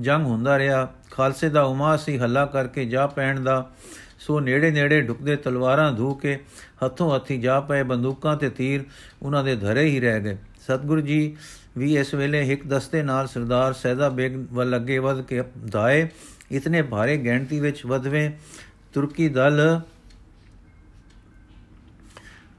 ਜੰਗ 0.00 0.26
ਹੁੰਦਾ 0.26 0.58
ਰਿਹਾ। 0.58 0.88
ਖਾਲਸੇ 1.10 1.48
ਦਾ 1.48 1.62
ਉਮਾ 1.62 1.96
ਸੀ 1.96 2.18
ਹੱਲਾ 2.18 2.44
ਕਰਕੇ 2.46 2.84
ਜਾ 2.84 3.06
ਪੈਣ 3.06 3.40
ਦਾ। 3.40 3.70
ਸੋ 4.18 4.40
ਨੇੜੇ 4.40 4.70
ਨੇੜੇ 4.70 5.00
ਢੁਕਦੇ 5.00 5.36
ਤਲਵਾਰਾਂ 5.36 5.92
ਧੂ 5.92 6.14
ਕੇ 6.14 6.38
ਹੱਥੋਂ 6.84 7.14
ਹੱਥੀ 7.14 7.38
ਜਾ 7.38 7.60
ਪਏ 7.60 7.82
ਬੰਦੂਕਾਂ 7.82 8.36
ਤੇ 8.36 8.50
ਤੀਰ 8.50 8.84
ਉਹਨਾਂ 9.22 9.44
ਦੇ 9.44 9.56
ਧਰੇ 9.56 9.84
ਹੀ 9.84 10.00
ਰਹਿ 10.00 10.20
ਗਏ। 10.20 10.36
ਸਤਗੁਰੂ 10.60 11.00
ਜੀ 11.00 11.36
ਵੀ 11.78 11.96
ਇਸ 11.96 12.14
ਵੇਲੇ 12.14 12.40
ਇੱਕ 12.52 12.66
ਦਸਤੇ 12.66 13.02
ਨਾਲ 13.02 13.26
ਸਰਦਾਰ 13.26 13.72
ਸੈਦਾ 13.72 14.08
ਬੇਗ 14.08 14.36
ਵੱਲ 14.52 14.76
ਅੱਗੇ 14.76 14.98
ਵਧ 14.98 15.20
ਕੇ 15.22 15.42
ਧਾਏ 15.70 16.08
ਇਤਨੇ 16.52 16.82
ਭਾਰੇ 16.82 17.16
ਗਿਣਤੀ 17.16 17.60
ਵਿੱਚ 17.60 17.84
ਵਧਵੇਂ 17.86 18.30
ਤੁਰਕੀ 18.94 19.28
ਦਲ 19.28 19.80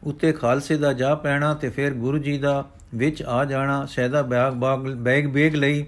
ਉੱਤੇ 0.03 0.31
ਖਾਲਸੇ 0.31 0.77
ਦਾ 0.77 0.93
ਜਾ 0.93 1.15
ਪੈਣਾ 1.15 1.53
ਤੇ 1.53 1.69
ਫਿਰ 1.69 1.93
ਗੁਰੂ 1.93 2.17
ਜੀ 2.17 2.37
ਦਾ 2.37 2.69
ਵਿੱਚ 2.95 3.21
ਆ 3.23 3.43
ਜਾਣਾ। 3.45 3.85
ਸੈਦਾ 3.85 4.21
ਬਾਗ 4.21 4.53
ਬਾਗ 4.53 4.87
ਬੈਗ 4.97 5.25
ਬੇਗ 5.25 5.55
ਲਈ 5.55 5.85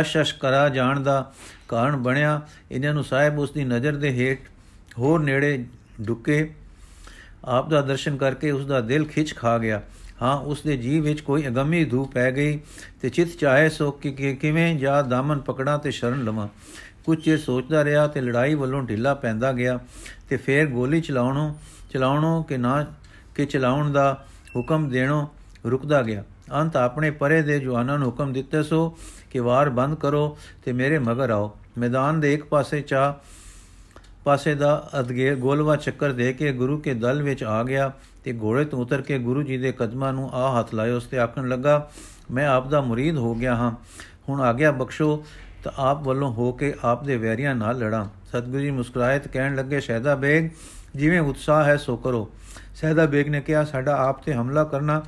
ਅਸ਼ਸ਼ 0.00 0.34
ਕਰਾ 0.34 0.68
ਜਾਣ 0.68 1.00
ਦਾ 1.00 1.32
ਕਾਰਨ 1.68 1.96
ਬਣਿਆ। 1.96 2.40
ਇਹਨਾਂ 2.70 2.94
ਨੂੰ 2.94 3.04
ਸਾਹਿਬ 3.04 3.38
ਉਸ 3.38 3.50
ਦੀ 3.50 3.64
ਨਜ਼ਰ 3.64 3.96
ਦੇ 3.96 4.10
ਹੇਠ 4.10 4.48
ਹੋਰ 4.98 5.20
ਨੇੜੇ 5.20 5.64
ਡੁੱਕੇ। 6.00 6.54
ਆਪ 7.44 7.70
ਦਾ 7.70 7.80
ਦਰਸ਼ਨ 7.80 8.16
ਕਰਕੇ 8.16 8.50
ਉਸ 8.50 8.66
ਦਾ 8.66 8.80
ਦਿਲ 8.80 9.04
ਖਿੱਚ 9.04 9.34
ਖਾ 9.34 9.58
ਗਿਆ। 9.58 9.82
ਹਾਂ 10.22 10.36
ਉਸ 10.40 10.62
ਦੇ 10.62 10.76
ਜੀਵ 10.76 11.02
ਵਿੱਚ 11.02 11.20
ਕੋਈ 11.20 11.46
ਅਗੰਮੀ 11.46 11.84
ਧੂਪ 11.84 12.12
ਪੈ 12.12 12.30
ਗਈ 12.32 12.60
ਤੇ 13.00 13.08
ਚਿਤ 13.08 13.28
ਚਾਹੇ 13.28 13.68
ਸੋ 13.68 13.90
ਕਿ 13.90 14.36
ਕਿਵੇਂ 14.40 14.74
ਜਾ 14.76 15.02
ਦਾਮਨ 15.02 15.40
ਪਕੜਾਂ 15.40 15.78
ਤੇ 15.78 15.90
ਸ਼ਰਨ 15.90 16.24
ਲਵਾਂ। 16.24 16.48
ਕੁਝ 17.04 17.24
ਚਿਰ 17.24 17.38
ਸੋਚਦਾ 17.38 17.84
ਰਿਹਾ 17.84 18.06
ਤੇ 18.06 18.20
ਲੜਾਈ 18.20 18.54
ਵੱਲੋਂ 18.54 18.82
ਢਿੱਲਾ 18.82 19.14
ਪੈਂਦਾ 19.14 19.52
ਗਿਆ 19.52 19.78
ਤੇ 20.28 20.36
ਫੇਰ 20.36 20.66
ਗੋਲੀ 20.66 21.00
ਚਲਾਉਣੋਂ 21.00 21.54
ਚਲਾਉਣੋਂ 21.90 22.44
ਕਿ 22.44 22.56
ਨਾ 22.56 22.86
ਕਿ 23.34 23.46
ਚਲਾਉਣ 23.46 23.92
ਦਾ 23.92 24.26
ਹੁਕਮ 24.56 24.88
ਦੇਣੋਂ 24.88 25.26
ਰੁਕਦਾ 25.66 26.02
ਗਿਆ। 26.02 26.24
ਅੰਤ 26.52 26.76
ਆਪਣੇ 26.76 27.10
ਪਰੇ 27.10 27.42
ਦੇ 27.42 27.58
ਜਵਾਨਾਂ 27.58 27.98
ਨੂੰ 27.98 28.06
ਹੁਕਮ 28.06 28.32
ਦਿੱਤੇ 28.32 28.62
ਸੋ 28.62 28.98
ਕਿ 29.30 29.40
ਵਾਰ 29.40 29.70
ਬੰਦ 29.70 29.94
ਕਰੋ 29.94 30.38
ਤੇ 30.64 30.72
ਮੇਰੇ 30.72 30.98
ਮਗਰ 30.98 31.30
ਆਓ। 31.30 31.58
ਮੈਦਾਨ 31.78 32.20
ਦੇ 32.20 32.34
ਇੱਕ 32.34 32.44
ਪਾਸੇ 32.44 32.80
ਚਾ 32.80 33.20
ਪਾਸੇ 34.24 34.54
ਦਾ 34.54 34.90
ਅਦਗੇ 35.00 35.34
ਗੋਲਵਾ 35.34 35.76
ਚੱਕਰ 35.76 36.12
ਦੇ 36.12 36.32
ਕੇ 36.32 36.52
ਗੁਰੂ 36.52 36.78
ਕੇ 36.78 36.94
ਦਲ 36.94 37.22
ਵਿੱਚ 37.22 37.44
ਆ 37.44 37.62
ਗਿਆ। 37.62 37.92
ਤੇ 38.24 38.38
ਘੋੜੇ 38.42 38.64
ਤੋਂ 38.64 38.78
ਉਤਰ 38.78 39.02
ਕੇ 39.02 39.18
ਗੁਰੂ 39.18 39.42
ਜੀ 39.42 39.56
ਦੇ 39.56 39.72
ਕਦਮਾਂ 39.72 40.12
ਨੂੰ 40.12 40.30
ਆ 40.30 40.58
ਹੱਥ 40.58 40.74
ਲਾਇਓ 40.74 40.96
ਉਸ 40.96 41.04
ਤੇ 41.04 41.18
ਆਖਣ 41.18 41.48
ਲੱਗਾ, 41.48 41.90
ਮੈਂ 42.30 42.48
ਆਪ 42.48 42.68
ਦਾ 42.68 42.80
ਮੁਰੀਦ 42.80 43.16
ਹੋ 43.16 43.34
ਗਿਆ 43.34 43.56
ਹਾਂ। 43.56 43.72
ਹੁਣ 44.28 44.40
ਆਗਿਆ 44.40 44.72
ਬਖਸ਼ੋ 44.72 45.24
ਤਾਂ 45.64 45.72
ਆਪ 45.76 46.02
ਵੱਲੋਂ 46.02 46.32
ਹੋ 46.32 46.52
ਕੇ 46.52 46.74
ਆਪ 46.84 47.04
ਦੇ 47.04 47.16
ਵੈਰੀਆਂ 47.16 47.54
ਨਾਲ 47.54 47.78
ਲੜਾਂ। 47.78 48.04
ਸਤਿਗੁਰੂ 48.28 48.60
ਜੀ 48.60 48.70
ਮੁਸਕਰਾਏ 48.70 49.18
ਤੇ 49.18 49.28
ਕਹਿਣ 49.28 49.54
ਲੱਗੇ 49.54 49.80
ਸ਼ਹਿਦਾ 49.80 50.14
ਬੇਗ, 50.14 50.50
ਜਿਵੇਂ 50.96 51.20
ਉਤਸ਼ਾਹ 51.20 51.64
ਹੈ, 51.64 51.76
ਸੋ 51.76 51.96
ਕਰੋ। 51.96 52.30
ਸਹਿਦਾ 52.74 53.06
ਬੇਗ 53.06 53.28
ਨੇ 53.28 53.40
ਕਿਹਾ, 53.40 53.64
ਸਾਡਾ 53.64 53.96
ਆਪ 53.96 54.22
ਤੇ 54.22 54.34
ਹਮਲਾ 54.34 54.64
ਕਰਨਾ 54.64 55.02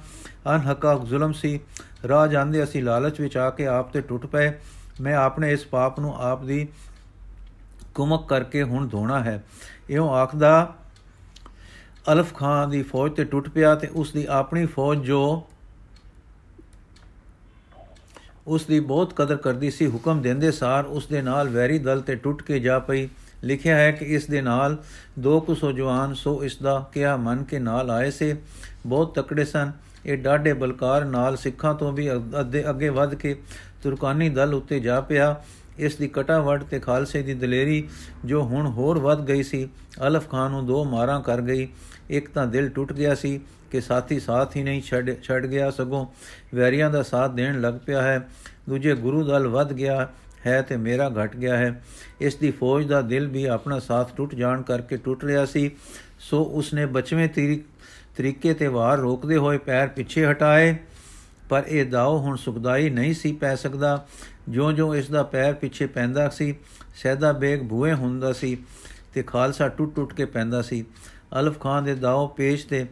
ਅਨਹਕਾ 0.55 1.01
ਜ਼ੁਲਮ 1.05 1.33
ਸੀ। 1.33 1.61
ਰਾਹ 2.09 2.27
ਜਾਂਦੇ 2.27 2.65
ਅਸੀਂ 2.65 2.83
ਲਾਲਚ 2.83 3.21
ਵਿੱਚ 3.21 3.37
ਆ 3.37 3.51
ਕੇ 3.51 3.67
ਆਪ 3.67 3.93
ਤੇ 3.93 4.01
ਟੁੱਟ 4.01 4.27
ਪਏ। 4.27 4.53
ਮੈਂ 5.01 5.15
ਆਪਣੇ 5.15 5.53
ਇਸ 5.53 5.67
ਪਾਪ 5.67 6.01
ਨੂੰ 6.01 6.23
ਆਪ 6.23 6.45
ਦੀ 6.45 6.69
ਕੁਮਕ 7.95 8.29
ਕਰਕੇ 8.29 8.63
ਹੁਣ 8.63 8.89
ਧੋਣਾ 8.89 9.25
ਹੈ। 9.25 9.45
ਇਉਂ 9.91 10.11
ਆਖਦਾ 10.11 10.75
ਅਲਫ 12.13 12.35
ਖਾਨ 12.35 12.71
ਦੀ 12.71 12.83
ਫੌਜ 12.83 13.13
ਤੇ 13.13 13.25
ਟੁੱਟ 13.25 13.49
ਪਿਆ 13.49 13.75
ਤੇ 13.75 13.87
ਉਸ 13.87 14.13
ਦੀ 14.13 14.27
ਆਪਣੀ 14.31 14.67
ਫੌਜ 14.67 14.99
ਜੋ 14.99 15.47
ਉਸ 18.47 18.65
ਦੀ 18.67 18.81
ਬਹੁਤ 18.81 19.13
ਕਦਰ 19.17 19.37
ਕਰਦੀ 19.37 19.71
ਸੀ, 19.71 19.87
ਹੁਕਮ 19.87 20.23
ਦਿੰਦੇ 20.23 20.51
ਸਾਰ 20.51 20.85
ਉਸ 20.85 21.07
ਦੇ 21.07 21.23
ਨਾਲ 21.23 21.49
ਵੈਰੀ 21.49 21.79
ਦਲ 21.79 22.01
ਤੇ 22.01 22.15
ਟੁੱਟ 22.15 22.43
ਕੇ 22.43 22.59
ਜਾ 22.61 22.79
ਪਈ। 22.79 23.09
ਲਿਖਿਆ 23.45 23.77
ਹੈ 23.77 23.91
ਕਿ 23.93 24.05
ਇਸ 24.05 24.27
ਦੇ 24.27 24.41
ਨਾਲ 24.41 24.77
ਦੋ 25.19 25.41
ਕੁ 25.41 25.55
ਸੋ 25.55 25.73
ਜਵਾਨ, 25.73 26.15
ਸੋ 26.15 26.43
ਇਸ 26.45 26.57
ਦਾ 26.57 26.79
ਕਿਹਾ 26.93 27.17
ਮਨ 27.17 27.43
ਕੇ 27.45 27.59
ਨਾਲ 27.59 27.91
ਆਏ 27.91 28.11
ਸੇ। 28.11 28.37
ਬਹੁਤ 28.87 29.15
ਤਕੜੇ 29.15 29.45
ਸਨ। 29.45 29.73
ਇਹ 30.07 30.19
ਡਾਢੇ 30.19 30.53
ਬਲਕਾਰ 30.53 31.05
ਨਾਲ 31.05 31.37
ਸਿੱਖਾਂ 31.37 31.75
ਤੋਂ 31.75 31.93
ਵੀ 31.93 32.11
ਅੱਗੇ 32.13 32.69
ਅੱਗੇ 32.71 32.89
ਵੱਧ 32.89 33.15
ਕੇ 33.15 33.35
ਤੁਰਕਾਨੀ 33.83 34.29
ਦਲ 34.29 34.55
ਉੱਤੇ 34.55 34.81
ਜਾ 34.81 35.01
ਪਿਆ। 35.01 35.45
ਇਸ 35.79 35.97
ਦੀ 35.97 36.09
ਕਟਾਵਟ 36.09 36.63
ਤੇ 36.63 36.79
ਖਾਲਸੇ 36.79 37.23
ਦੀ 37.23 37.35
ਦਲੇਰੀ 37.35 37.89
ਜੋ 38.25 38.43
ਹੁਣ 38.43 38.67
ਹੋਰ 38.67 38.99
ਵੱਧ 38.99 39.25
ਗਈ 39.25 39.43
ਸੀ, 39.43 39.69
ਅਲਫ 40.07 40.29
ਖਾਨ 40.29 40.51
ਨੂੰ 40.51 40.67
ਦੋ 40.67 40.85
ਮਾਰਾਂ 40.85 41.21
ਕਰ 41.21 41.41
ਗਈ। 41.41 41.69
ਇੱਕ 42.11 42.29
ਤਾਂ 42.29 42.47
ਦਿਲ 42.47 42.69
ਟੁੱਟ 42.69 42.93
ਗਿਆ 42.93 43.15
ਸੀ 43.15 43.41
ਕਿ 43.71 43.81
ਸਾਥੀ 43.81 44.21
ਸਾਥ 44.21 44.57
ਹੀ 44.57 44.63
ਨਹੀਂ 44.63 44.83
ਛੱਡ 44.83 45.11
ਛੱਡ 45.23 45.47
ਗਿਆ 45.47 45.71
ਸਗੋਂ 45.71 46.07
ਵੈਰੀਆਂ 46.55 46.91
ਦਾ 46.91 47.03
ਸਾਥ 47.03 47.31
ਦੇਣ 47.31 47.61
ਲੱਗ 47.61 47.75
ਪਿਆ 47.87 48.03
ਹੈ। 48.03 48.29
ਦੂਜੇ 48.69 48.95
ਗੁਰੂ 48.95 49.23
ਦਲ 49.25 49.49
ਵੱਧ 49.49 49.73
ਗਿਆ 49.73 50.09
ਹੈ 50.47 50.63
ਤੇ 50.63 50.77
ਮੇਰਾ 50.77 51.11
ਘਟ 51.11 51.37
ਗਿਆ 51.37 51.57
ਹੈ। 51.57 51.83
ਇਸ 52.21 52.35
ਦੀ 52.35 52.51
ਫੌਜ 52.51 52.87
ਦਾ 52.87 53.01
ਦਿਲ 53.03 53.27
ਵੀ 53.27 53.45
ਆਪਣਾ 53.45 53.79
ਸਾਥ 53.79 54.17
ਟੁੱਟ 54.17 54.35
ਜਾਣ 54.35 54.63
ਕਰਕੇ 54.63 54.97
ਟੁੱਟ 54.97 55.25
ਰਿਹਾ 55.25 55.45
ਸੀ। 55.45 55.71
ਸੋ 56.21 56.43
ਉਸਨੇ 56.43 56.87
ਬਚਵੇਂ 56.87 57.29
ਤਰੀਕੇ 58.17 58.55
ਤੇ 58.55 58.67
ਵਾਰ 58.67 58.99
ਰੋਕਦੇ 58.99 59.37
ਹੋਏ 59.37 59.59
ਪੈਰ 59.59 59.89
ਪਿੱਛੇ 59.89 60.27
ਹਟਾਏ। 60.27 60.77
ਪਰ 61.49 61.63
ਇਹ 61.69 61.87
ਦਾਉ 61.87 62.19
ਹੁਣ 62.19 62.37
ਸੁਖਦਾਈ 62.37 62.91
ਨਹੀਂ 62.91 63.15
ਸੀ 63.15 63.33
ਪੈ 63.33 63.55
ਸਕਦਾ। 63.55 64.07
ਜਿਉਂ-ਜਿਉਂ 64.49 64.95
ਇਸ 64.95 65.11
ਦਾ 65.11 65.23
ਪੈਰ 65.23 65.55
ਪਿੱਛੇ 65.55 65.87
ਪੈਂਦਾ 65.87 66.29
ਸੀ, 66.29 66.55
ਸੈਦਾ 66.95 67.33
ਬੇਗ 67.33 67.69
ਭੂਏ 67.69 67.93
ਹੁੰਦਾ 67.93 68.33
ਸੀ 68.33 68.57
ਤੇ 69.15 69.23
ਖਾਲਸਾ 69.23 69.69
ਟੁੱਟ-ਟੁੱਟ 69.69 70.15
ਕੇ 70.15 70.25
ਪੈਂਦਾ 70.25 70.63
ਸੀ। 70.63 70.85
ਅਲਫ 71.41 71.61
ਖਾਨ 71.61 71.85
ਦੇ 71.85 71.95
ਦਾਉ 71.95 72.29
ਪੇਸ਼ 72.29 72.67
ਤੇ 72.67 72.87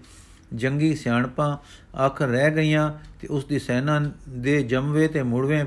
ਜੰਗੀ 0.55 0.95
ਸਿਆਣਪਾਂ 0.95 1.57
ਆਖਰ 1.97 2.29
ਰਹਿ 2.29 2.51
ਗਈਆਂ 2.51 2.93
ਤੇ 3.21 3.29
ਉਸ 3.29 3.45
ਦੀ 3.45 3.59
ਸੈਨਾ 3.59 4.13
ਦੇ 4.29 4.63
ਜੰਮਵੇ 4.63 5.09
ਤੇ 5.09 5.23
ਮੁੜਵੇਂ 5.23 5.65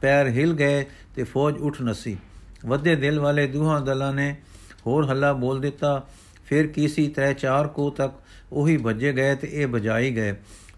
ਪੈਰ 0.00 0.28
ਹਿਲ 0.28 0.54
ਗਏ 0.54 0.86
ਤੇ 1.16 1.24
ਫੌਜ 1.24 1.58
ਉੱਠ 1.58 1.82
ਨਸੀ। 1.82 2.16
ਵੱਡੇ 2.66 2.96
ਦਿਲ 2.96 3.20
ਵਾਲੇ 3.20 3.46
ਦੂਹਾਂ 3.46 3.80
ਦਲਾਂ 3.80 4.12
ਨੇ 4.12 4.36
ਹੋਰ 4.86 5.10
ਹੱਲਾ 5.10 5.32
ਬੋਲ 5.32 5.60
ਦਿੱਤਾ, 5.60 6.06
ਫਿਰ 6.44 6.66
ਕੀਸੀ 6.66 7.08
ਤਰੇ 7.08 7.34
ਚਾਰ 7.34 7.68
ਕੋ 7.68 7.90
ਤੱਕ 7.90 8.14
ਉਹੀ 8.52 8.76
ਭੱਜੇ 8.76 9.12
ਗਏ 9.12 9.34
ਤੇ 9.34 9.48
ਇਹ 9.52 9.66
ਬਜਾਈ 9.66 10.10
ਗਏ। 10.10 10.34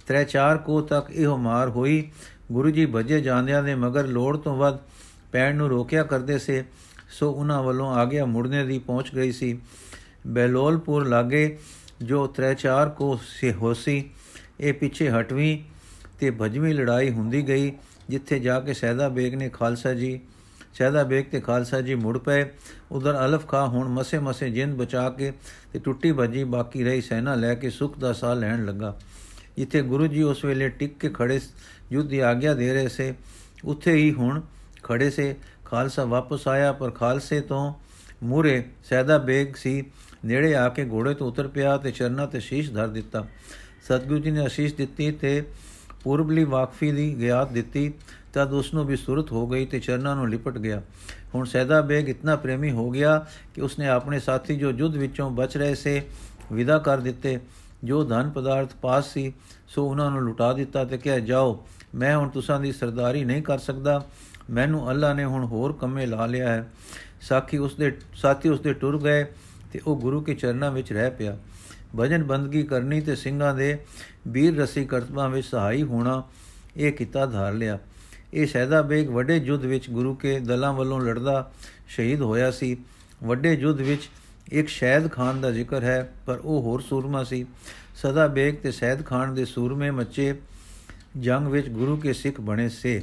ਤਰੇ 0.07 0.25
ਚਾਰ 0.25 0.59
ਕੋ 0.59 0.81
ਤੱਕ 0.81 1.11
ਇਹੋ 1.11 1.37
ਮਾਰ 1.37 1.69
ਹੋਈ 1.69 2.11
ਗੁਰੂ 2.53 2.71
ਜੀ 2.71 2.87
ਭੱਜੇ 2.87 3.21
ਜਾਂਦਿਆਂ 3.21 3.63
ਦੇ 3.63 3.75
ਮਗਰ 3.75 4.07
ਲੋੜ 4.07 4.37
ਤੋਂ 4.37 4.57
ਵੱਧ 4.57 4.79
ਪੈਣ 5.33 5.57
ਨੂੰ 5.57 5.69
ਰੋਕਿਆ 5.69 6.03
ਕਰਦੇ 6.03 6.39
ਸੇ, 6.39 6.65
ਸੋ 7.11 7.31
ਉਹਨਾਂ 7.31 7.63
ਵੱਲੋਂ 7.63 7.91
ਆ 7.95 8.05
ਗਿਆ 8.05 8.25
ਮੁੜਨੇ 8.25 8.65
ਦੀ 8.65 8.79
ਪਹੁੰਚ 8.79 9.15
ਗਈ 9.15 9.33
ਸੀ। 9.33 9.59
ਬੈਲੋਲਪੁਰ 10.27 11.07
ਲਾਗੇ 11.07 11.59
ਜੋ 12.03 12.27
ਤਰੇ 12.27 12.55
ਚਾਰ 12.55 12.89
ਕੋ 12.89 13.19
ਸੇ 13.41 13.53
ਹੋਸੀ, 13.53 14.11
ਇਹ 14.61 14.73
ਪਿੱਛੇ 14.73 15.11
ਹਟਵੀਂ 15.11 15.59
ਤੇ 16.21 16.31
ਭਜਵੀਂ 16.31 16.75
ਲੜਾਈ 16.75 17.11
ਹੁੰਦੀ 17.11 17.49
ਗਈ, 17.49 17.73
ਜਿੱਥੇ 18.09 18.39
ਜਾ 18.39 18.61
ਕੇ 18.61 18.75
ਸੈਦਾ 18.75 19.09
ਬੇਗ 19.09 19.35
ਨੇ 19.35 19.49
ਖਾਲਸਾ 19.49 19.95
ਜੀ, 19.95 20.21
ਸੈਦਾ 20.75 21.03
ਬੇਗ 21.03 21.25
ਤੇ 21.25 21.41
ਖਾਲਸਾ 21.41 21.81
ਜੀ 21.81 21.95
ਮੁੜ 21.95 22.19
ਪਏ। 22.19 22.45
ਉਧਰ 22.93 23.19
ਅਲਫ 23.27 23.47
ਖਾ 23.47 23.67
ਹੁਣ 23.67 23.89
ਮਸੇ 23.89 24.19
ਮਸੇ 24.19 24.51
ਜਿੰਦ 24.51 24.77
ਬਚਾ 24.77 25.11
ਕੇ 25.11 25.33
ਤੇ 25.73 25.79
ਟੁੱਟੀ 25.79 26.13
ਭੱਜੀ 26.13 26.45
ਬਾਕੀ 26.45 26.85
ਰਹੀ 26.85 27.01
ਸੈਨਾ 27.01 27.35
ਲੈ 27.35 27.55
ਕੇ 27.55 27.71
ਸੁਖ 27.71 27.99
ਦਾ 27.99 28.13
ਸਾਹ 28.13 28.35
ਲੈਣ 28.35 28.65
ਲੱਗਾ। 28.65 28.99
ਜਿੱਥੇ 29.57 29.83
ਗੁਰੂ 29.83 30.07
ਜੀ 30.07 30.23
ਉਸ 30.23 30.45
ਵੇਲੇ 30.45 30.69
ਟਿਕ 30.69 30.99
ਕੇ 30.99 31.09
ਖੜੇ 31.15 31.41
ਯੁੱਧ 31.93 32.09
ਦੀ 32.09 32.19
ਆਗਿਆ 32.19 32.55
ਦੇ 32.55 32.73
ਰਹੇ 32.73 32.89
ਸੇ, 32.89 33.15
ਉੱਥੇ 33.65 33.93
ਹੀ 33.93 34.13
ਹੁਣ 34.13 34.41
ਖੜੇ 34.83 35.11
ਸੇ। 35.11 35.35
ਖਾਲਸਾ 35.65 36.05
ਵਾਪਸ 36.05 36.49
ਆਇਆ, 36.49 36.73
ਪਰ 36.73 36.91
ਖਾਲਸੇ 36.91 37.41
ਤੋਂ 37.41 37.75
ਮੂਰੇ 38.23 38.63
ਸੈਦਾ 38.85 39.19
ਬੇਗ 39.19 39.55
ਸੀ। 39.55 39.83
ਨੇੜੇ 40.25 40.55
ਆ 40.55 40.69
ਕੇ 40.69 40.85
ਘੋੜੇ 40.85 41.15
ਤੋਂ 41.15 41.29
ਉਤਰ 41.29 41.49
ਪਿਆ 41.49 41.77
ਤੇ 41.77 41.91
ਚਰਨਾਂ 41.91 42.27
ਤੇ 42.27 42.41
ਸ਼ੀਸ਼ 42.41 42.71
ਧਰ 42.71 42.89
ਦਿੱਤਾ। 42.89 43.27
ਸਤਗੁਰੂ 43.83 44.19
ਜੀ 44.19 44.31
ਨੇ 44.31 44.47
ਅਸ਼ੀਸ਼ 44.47 44.75
ਦਿੱਤੀ 44.75 45.11
ਤੇ 45.13 45.43
ਪੂਰਬਲੀ 46.05 46.45
ਵਾਕਫੀ 46.45 46.91
ਦੀ 46.93 47.15
ਗਿਆਤ 47.21 47.53
ਦਿੱਤੀ। 47.53 47.93
ਤਦ 48.33 48.53
ਉਸ 48.53 48.73
ਨੂੰ 48.75 48.85
ਵੀ 48.87 48.97
ਸੁਰਤ 48.97 49.33
ਹੋ 49.33 49.47
ਗਈ 49.47 49.67
ਤੇ 49.67 49.81
ਚਰਨਾਂ 49.81 50.17
ਨੂੰ 50.17 50.29
ਲਿਪਟ 50.29 50.59
ਗਿਆ। 50.59 50.83
ਹੁਣ 51.35 51.45
ਸੈਦਾ 51.45 51.81
ਬੇਗ 51.81 52.09
ਇਤਨਾ 52.09 52.37
ਪ੍ਰੇਮੀ 52.37 52.71
ਹੋ 52.71 52.91
ਗਿਆ 52.91 53.27
ਕਿ 53.55 53.61
ਉਸਨੇ 53.61 53.89
ਆਪਣੇ 53.89 54.19
ਸਾਥੀ 54.19 54.57
ਜੋ 54.57 54.73
ਜੁੱਧ 54.73 54.97
ਵਿੱਚੋਂ 54.97 55.31
ਬਚ 55.31 55.57
ਰਹੇ 55.57 55.75
ਸੇ, 55.75 56.03
ਵਿਦਾ 56.53 56.79
ਕਰ 56.79 57.01
ਦਿੱਤੇ। 57.01 57.39
ਜੋ 57.85 58.05
ਧਨ 58.05 58.31
ਪਦਾਰਥ 58.31 58.75
ਪਾਸ 58.75 59.13
ਸੀ, 59.13 59.33
ਸੋ 59.69 59.87
ਉਹਨਾਂ 59.87 60.11
ਨੂੰ 60.11 60.23
ਲੁਟਾ 60.23 60.53
ਦਿੱਤਾ 60.53 60.85
ਤੇ 60.85 60.99
ਕਿਹਾ, 60.99 61.19
ਜਾਓ 61.19 61.67
ਮੈਂ 61.99 62.17
ਹੁਣ 62.17 62.29
ਤੁਸਾਂ 62.29 62.61
ਦੀ 62.61 62.73
ਸਰਦਾਰੀ 62.73 63.25
ਨਹੀਂ 63.25 63.43
ਕਰ 63.43 63.59
ਸਕਦਾ। 63.59 64.07
ਮੈਨੂੰ 64.51 64.91
ਅੱਲਾ 64.91 65.13
ਨੇ 65.13 65.25
ਹੁਣ 65.25 65.45
ਹੋਰ 65.45 65.73
ਕੰਮੇ 65.73 66.07
ਲਾ 66.07 66.27
ਲਿਆ 66.27 66.53
ਹੈ। 66.53 66.69
ਸਾਖੀ 67.21 67.59
ਉਸਦੇ, 67.59 67.99
ਸਾਥੀ 68.15 68.49
ਉਸਦੇ 68.49 68.73
ਟੁਰ 68.73 69.03
ਗਏ 69.03 69.25
ਤੇ 69.73 69.81
ਉਹ 69.87 70.01
ਗੁਰੂ 70.01 70.21
ਕੇ 70.21 70.35
ਚਰਨਾਂ 70.35 70.71
ਵਿੱਚ 70.71 70.93
ਰਹਿ 70.93 71.11
ਪਿਆ। 71.11 71.39
ਭਜਨ 72.01 72.25
ਬੰਦਗੀ 72.25 72.63
ਕਰਨੀ 72.63 73.01
ਤੇ 73.01 73.17
ਸਿੰਘਾਂ 73.17 73.55
ਦੇ 73.55 73.79
ਵੀਰ 74.29 74.57
ਰਸੀ 74.57 74.85
ਕਰਤਬਾਂ 74.85 75.29
ਵਿੱਚ 75.29 75.47
ਸਹਾਈ 75.47 75.83
ਹੋਣਾ, 75.83 76.23
ਇਹ 76.77 76.93
ਕੀਤਾ 76.93 77.27
ਧਾਰ 77.27 77.53
ਲਿਆ। 77.53 77.79
ਇਹ 78.35 78.47
ਸੈਦਾ 78.47 78.83
ਬੇਗ 78.83 79.09
ਵੱਡੇ 79.09 79.37
ਯੁੱਧ 79.37 79.65
ਵਿੱਚ 79.65 79.91
ਗੁਰੂ 79.91 80.15
ਕੇ 80.15 80.39
ਦਲਾਂ 80.39 80.73
ਵੱਲੋਂ 80.73 81.01
ਲੜਦਾ 81.01 81.53
ਸ਼ਹੀਦ 81.89 82.21
ਹੋਇਆ 82.21 82.51
ਸੀ। 82.51 82.77
ਵੱਡੇ 83.25 83.55
ਯੁੱਧ 83.55 83.81
ਵਿੱਚ 83.81 84.09
ਇੱਕ 84.53 84.69
ਸ਼ੈਦ 84.69 85.11
ਖਾਨ 85.11 85.41
ਦਾ 85.41 85.51
ਜ਼ਿਕਰ 85.51 85.85
ਹੈ, 85.85 86.13
ਪਰ 86.27 86.39
ਉਹ 86.45 86.63
ਹੋਰ 86.63 86.81
ਸੂਰਮਾ 86.81 87.25
ਸੀ। 87.25 87.47
ਸਦਾ 87.97 88.27
ਬੇਗ 88.27 88.55
ਤੇ 88.55 88.73
ਸੈਦ 88.73 89.05
ਖਾਨ 89.07 89.35
ਦੇ 89.35 89.45
ਸੂਰਮੇ 89.45 89.91
ਮੱਚੇ। 89.91 90.35
ਜੰਗ 91.17 91.47
ਵਿੱਚ 91.47 91.69
ਗੁਰੂ 91.69 91.97
ਕੇ 91.97 92.13
ਸਿੱਖ 92.13 92.41
ਬਣੇ 92.41 92.69
ਸੇ। 92.69 93.03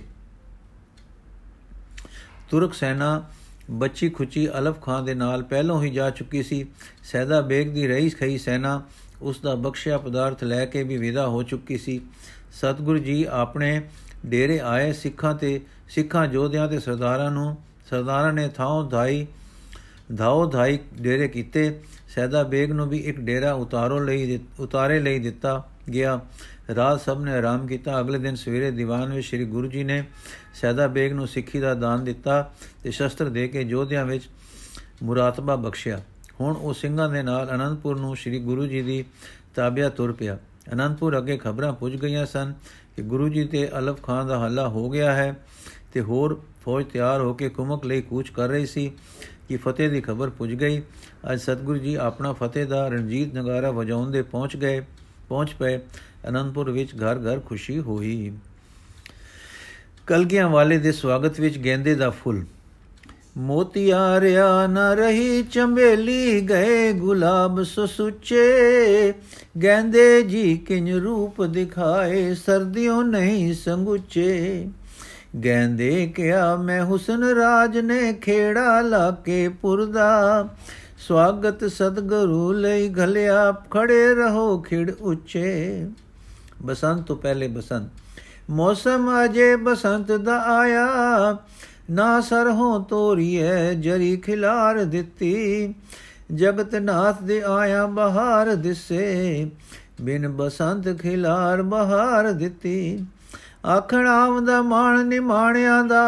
ਤੁਰਕ 2.50 2.74
ਸੈਨਾ 2.74 3.24
ਬੱਚੀ 3.72 4.10
ਖੁਚੀ 4.10 4.50
ਅਲਫ 4.50 4.82
ਖਾਨ 4.82 5.06
ਦੇ 5.06 5.14
ਨਾਲ 5.14 5.44
ਪਹਿਲਾਂ 5.44 5.84
ਹੀ 5.84 5.90
ਜਾ 5.90 6.10
ਚੁੱਕੀ 6.10 6.44
ਸੀ। 6.44 6.66
ਸੈਦਾ 7.04 7.42
ਬੇਗ 7.42 7.70
ਦੀ 7.70 7.88
ਰਈਸ 7.88 8.16
ਖਈ 8.16 8.38
ਸੈਨਾ, 8.38 8.84
ਉਸ 9.22 9.40
ਦਾ 9.40 9.56
ਬਖਸ਼ਿਆ 9.56 9.98
ਪਦਾਰਥ 9.98 10.44
ਲੈ 10.44 10.66
ਕੇ 10.66 10.84
ਵੀ 10.84 10.98
ਵਿਦਾ 10.98 11.28
ਹੋ 11.28 11.44
ਚੁੱਕੀ 11.44 11.78
ਸੀ। 11.78 12.02
ਸਤਗੁਰੂ 12.52 13.00
ਜੀ 13.00 13.24
ਆਪਣੇ 13.24 13.82
ਡੇਰੇ 14.26 14.60
ਆਏ 14.60 14.94
ਸਿੱਖਾਂ 14.94 15.36
ਤੇ, 15.36 15.62
ਸਿੱਖਾਂ 15.90 16.28
ਜੋਧਿਆਂ 16.28 16.68
ਤੇ 16.68 16.80
ਸਰਦਾਰਾਂ 16.80 17.32
ਨੂੰ, 17.32 17.58
ਸਰਦਾਰਾਂ 17.90 18.34
ਨੇ 18.34 18.48
ਥਾਂ 18.48 18.84
ਧਾਈ, 18.90 19.28
ਧਾਉ 20.18 20.50
ਧਾਈ 20.50 20.80
ਡੇਰੇ 21.02 21.28
ਕੀਤੇ। 21.28 21.82
ਸੈਦਾ 22.08 22.44
ਬੇਗ 22.44 22.72
ਨੂੰ 22.72 22.90
ਵੀ 22.90 22.98
ਇੱਕ 22.98 23.20
ਡੇਰਾ 23.20 23.54
ਉਤਾਰੋ 23.54 24.00
ਲਈ 24.00 24.40
ਉਤਾਰੇ 24.60 25.00
ਲਈ 25.00 25.20
ਦਿੱਤਾ 25.20 25.70
ਗਿਆ। 25.94 26.22
ਰਾਤ 26.76 27.02
ਸਭ 27.02 27.22
ਨੇ 27.24 27.32
ਆਰਾਮ 27.32 27.68
ਕੀਤਾ। 27.68 28.00
ਅਗਲੇ 28.00 28.20
ਦਿਨ 28.20 28.36
ਸਵੇਰੇ 28.36 28.72
ਦੀਵਾਨ 28.72 29.14
ਵਿੱਚ 29.14 29.28
ਸ੍ਰੀ 29.28 29.46
ਗੁਰੂ 29.46 29.68
ਜੀ 29.68 29.84
ਨੇ 29.84 30.04
ਸੈਦਾ 30.54 30.88
ਬੇਗ 30.88 31.14
ਨੂੰ 31.14 31.28
ਸਿੱਖੀ 31.28 31.60
ਦਾ 31.60 31.74
ਦਾਨ 31.74 32.04
ਦਿੱਤਾ 32.04 32.52
ਤੇ 32.84 32.92
ਸ਼ਸਤਰ 32.92 33.30
ਦੇ 33.30 33.48
ਕੇ 33.48 33.64
ਜੋਧਿਆਂ 33.64 34.06
ਵਿੱਚ 34.06 34.30
ਮੁਰਾਤਬਾ 35.04 35.56
ਬਖਸ਼ਿਆ। 35.56 36.02
ਹੁਣ 36.42 36.56
ਉਹ 36.56 36.74
ਸਿੰਘਾਂ 36.74 37.10
ਦੇ 37.10 37.24
ਨਾਲ 37.24 37.50
ਅਨੰਦਪੁਰ 37.56 38.00
ਨੂੰ 38.00 38.16
ਸ੍ਰੀ 38.16 38.40
ਗੁਰੂ 38.40 38.66
ਜੀ 38.68 38.82
ਦੀ 38.82 39.06
ਤਾਬਿਆ 39.56 39.90
ਤੁਰ 39.90 40.12
ਪਿਆ। 40.14 40.38
ਅਨੰਦਪੁਰ 40.74 41.18
ਅੱਗੇ 41.18 41.38
ਖਬਰਾਂ 41.38 41.74
ਪੁੱਜ 41.74 41.96
ਗਈਆਂ 41.96 42.26
ਸਨ 42.26 42.54
ਕਿ 42.96 43.02
ਗੁਰੂ 43.02 43.30
ਜੀ 43.30 43.46
ਤੇ 43.46 43.70
ਅਲਫ 43.78 44.02
ਖਾਨ 44.04 44.28
ਦਾ 44.28 44.46
ਹੱਲਾ 44.46 44.68
ਹੋ 44.68 44.90
ਗਿਆ 44.90 45.14
ਹੈ 45.14 45.36
ਤੇ 45.94 46.02
ਹੋਰ 46.02 46.42
ਫੌਜ 46.66 46.86
ਤਿਆਰ 46.86 47.22
ਹੋ 47.22 47.34
ਕੇ 47.34 47.50
ਕੁਮਕ 47.50 47.86
ਲਈ 47.86 48.02
ਕੂਚ 48.02 48.30
ਕਰ 48.30 48.48
ਰਹੀ 48.48 48.66
ਸੀ 48.66 48.92
ਕਿ 49.50 49.58
ਫਤਿਹ 49.58 49.90
ਦੀ 49.90 50.02
ਖਬਰ 50.02 50.30
ਪੁੱਜ 50.30 50.54
ਗਈ। 50.54 50.82
ਅੱਜ 51.34 51.40
ਸਤਗੁਰੂ 51.40 51.78
ਜੀ 51.78 51.96
ਆਪਣਾ 51.96 52.34
ਫਤਿਹ 52.34 52.66
ਦਾ 52.66 52.88
ਰਣਜੀਤ 52.88 53.36
ਨਗਾਰਾ 53.36 53.72
ਵਜਾਉਂਦੇ 53.72 54.22
ਪਹੁੰਚ 54.22 54.58
ਗਏ, 54.58 54.82
ਪਹੁੰਚ 55.30 55.54
ਪਏ। 55.54 55.80
ਅਨੰਦਪੁਰ 56.30 56.72
ਵਿੱਚ 56.72 56.96
ਘਰ 56.96 57.16
ਘਰ 57.16 57.40
ਖੁਸ਼ੀ 57.40 57.80
ਹੋਈ। 57.80 58.32
ਕਲਗੀਆਂ 60.08 60.50
ਵਾਲੇ 60.50 60.78
ਦੇ 60.78 60.92
ਸਵਾਗਤ 60.92 61.40
ਵਿੱਚ 61.40 61.66
ਗੈਂਦੇ 61.66 61.96
ਦਾ 61.96 62.10
ਫੁੱਲ। 62.10 62.46
ਮੋਤੀਆ 63.38 64.22
ਰਿਆ 64.22 64.68
ਨ 64.68 64.78
ਰਹੀ 64.78 65.44
ਚੰਬੇਲੀ 65.44 66.42
ਗਏ 66.42 66.94
ਗੁਲਾਬ 66.94 67.64
ਸੁਸੁੱਚੇ। 67.64 69.14
ਗੈਂਦੇ 69.64 70.22
ਜੀ 70.22 70.58
ਕਿੰਜ 70.58 70.92
ਰੂਪ 70.92 71.44
ਦਿਖਾਏ 71.44 72.34
ਸਰਦਿਓ 72.34 73.02
ਨਹੀਂ 73.02 73.54
ਸੰਗੁਚੇ। 73.54 74.68
ਗੈਂਦੇ 75.46 76.08
ਕਿਆ 76.16 76.56
ਮੈਂ 76.56 76.86
ਹੁਸਨ 76.86 77.24
ਰਾਜ 77.24 77.78
ਨੇ 77.78 78.14
ਖੇੜਾ 78.14 78.82
ਲਾ 78.82 79.12
ਕੇ 79.12 79.50
ਪੁਰਦਾ। 79.50 80.50
ਸਵਾਗਤ 81.08 81.72
ਸਤਗੁਰੂ 81.72 82.52
ਲਈ 82.54 82.90
ਘਲਿਆ 82.90 83.52
ਖੜੇ 83.72 84.16
ਰਹੋ 84.16 84.62
ਖਿੜ 84.62 84.92
ਉੱਚੇ। 84.92 85.88
ਬਸੰਤ 86.62 87.06
ਤੋਂ 87.06 87.16
ਪਹਿਲੇ 87.16 87.48
ਬਸੰਤ। 87.48 87.90
ਮੌਸਮ 88.50 89.26
ਅਜੇ 89.26 89.56
ਬਸੰਤ 89.56 90.12
ਦਾ 90.12 90.40
ਆਇਆ, 90.40 90.88
ਨਾ 91.90 92.22
ਸਰਹੋਂ 92.22 92.80
ਤੋਰੀਏ 92.84 93.76
ਜਰੀ 93.76 94.18
ਖਿਲਾਰ 94.18 94.84
ਦਿੱਤੀ। 94.84 95.74
ਜਗਤ 96.36 96.76
ਨਾਥ 96.76 97.22
ਦੇ 97.22 97.42
ਆਇਆ 97.48 97.86
ਬਹਾਰ 97.86 98.56
ਦਿਸੇ, 98.56 99.52
ਬਿਨ 100.02 100.28
ਬਸੰਤ 100.28 101.02
ਖਿਲਾਰ 101.02 101.62
ਬਹਾਰ 101.62 102.32
ਦਿੱਤੀ। 102.32 103.06
ਆਖਣ 103.68 104.08
ਆਵਦਾ 104.08 104.62
ਮਾਣ 104.62 105.06
ਨਿਮਾਣਿਆਂ 105.06 105.84
ਦਾ, 105.84 106.04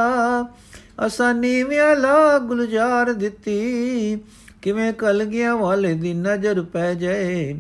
ਅਸਾਂ 1.06 1.34
ਨੀਵਿਆਂ 1.34 1.96
ਲਾ 1.96 2.40
ਗੁਲਜ਼ਾਰ 2.40 3.14
ਦਿੱਤੀ। 3.14 4.22
ਕਿਵੇਂ 4.62 4.94
ਕਲ 4.94 5.24
ਗਿਆ 5.24 5.56
ਵਾਲੇ 5.56 5.94
ਦੀ 5.94 6.14
ਨਜ਼ਰ 6.14 6.62
ਪੈ 6.62 6.94
ਜਾਏ 6.94 7.60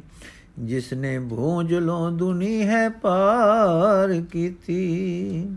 ਜਿਸ 0.59 0.93
ਨੇ 0.93 1.19
ਭੋਜਲੋਂ 1.19 2.11
ਦੁਨੀ 2.11 2.61
ਹੈ 2.61 2.89
ਪਾਰ 2.89 4.21
ਕੀਤੀ। 4.31 5.49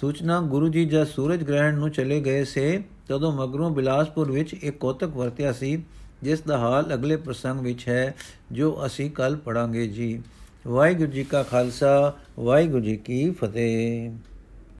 ਸੂਚਨਾ, 0.00 0.40
ਗੁਰੂ 0.40 0.68
ਜੀ 0.68 0.84
ਜਦ 0.84 1.04
ਸੂਰਜ 1.04 1.44
ਗ੍ਰਹਿਣ 1.44 1.74
ਨੂੰ 1.74 1.90
ਚਲੇ 1.90 2.20
ਗਏ 2.20 2.44
ਸੇ, 2.44 2.82
ਤਦੋਂ 3.08 3.32
ਮਗਰੋਂ 3.32 3.70
ਬਿਲਾਸਪੁਰ 3.70 4.30
ਵਿੱਚ 4.30 4.54
ਇੱਕ 4.54 4.76
ਕੋਤਕ 4.76 5.08
ਵਰਤਿਆ 5.08 5.52
ਸੀ, 5.52 5.82
ਜਿਸ 6.22 6.40
ਦਾ 6.40 6.58
ਹਾਲ 6.58 6.94
ਅਗਲੇ 6.94 7.16
ਪ੍ਰਸੰਗ 7.16 7.60
ਵਿੱਚ 7.60 7.88
ਹੈ, 7.88 8.14
ਜੋ 8.52 8.82
ਅਸੀਂ 8.86 9.10
ਕੱਲ 9.10 9.36
ਪੜਾਂਗੇ 9.36 9.86
ਜੀ। 9.86 10.22
ਵਾਹਿਗੁਰੂ 10.66 11.10
ਜੀ 11.10 11.24
ਕਾ 11.24 11.42
ਖਾਲਸਾ, 11.42 12.16
ਵਾਹਿਗੁਰੂ 12.38 12.80
ਜੀ 12.80 12.96
ਕੀ 12.96 13.30
ਫਤਿਹ। 13.30 14.10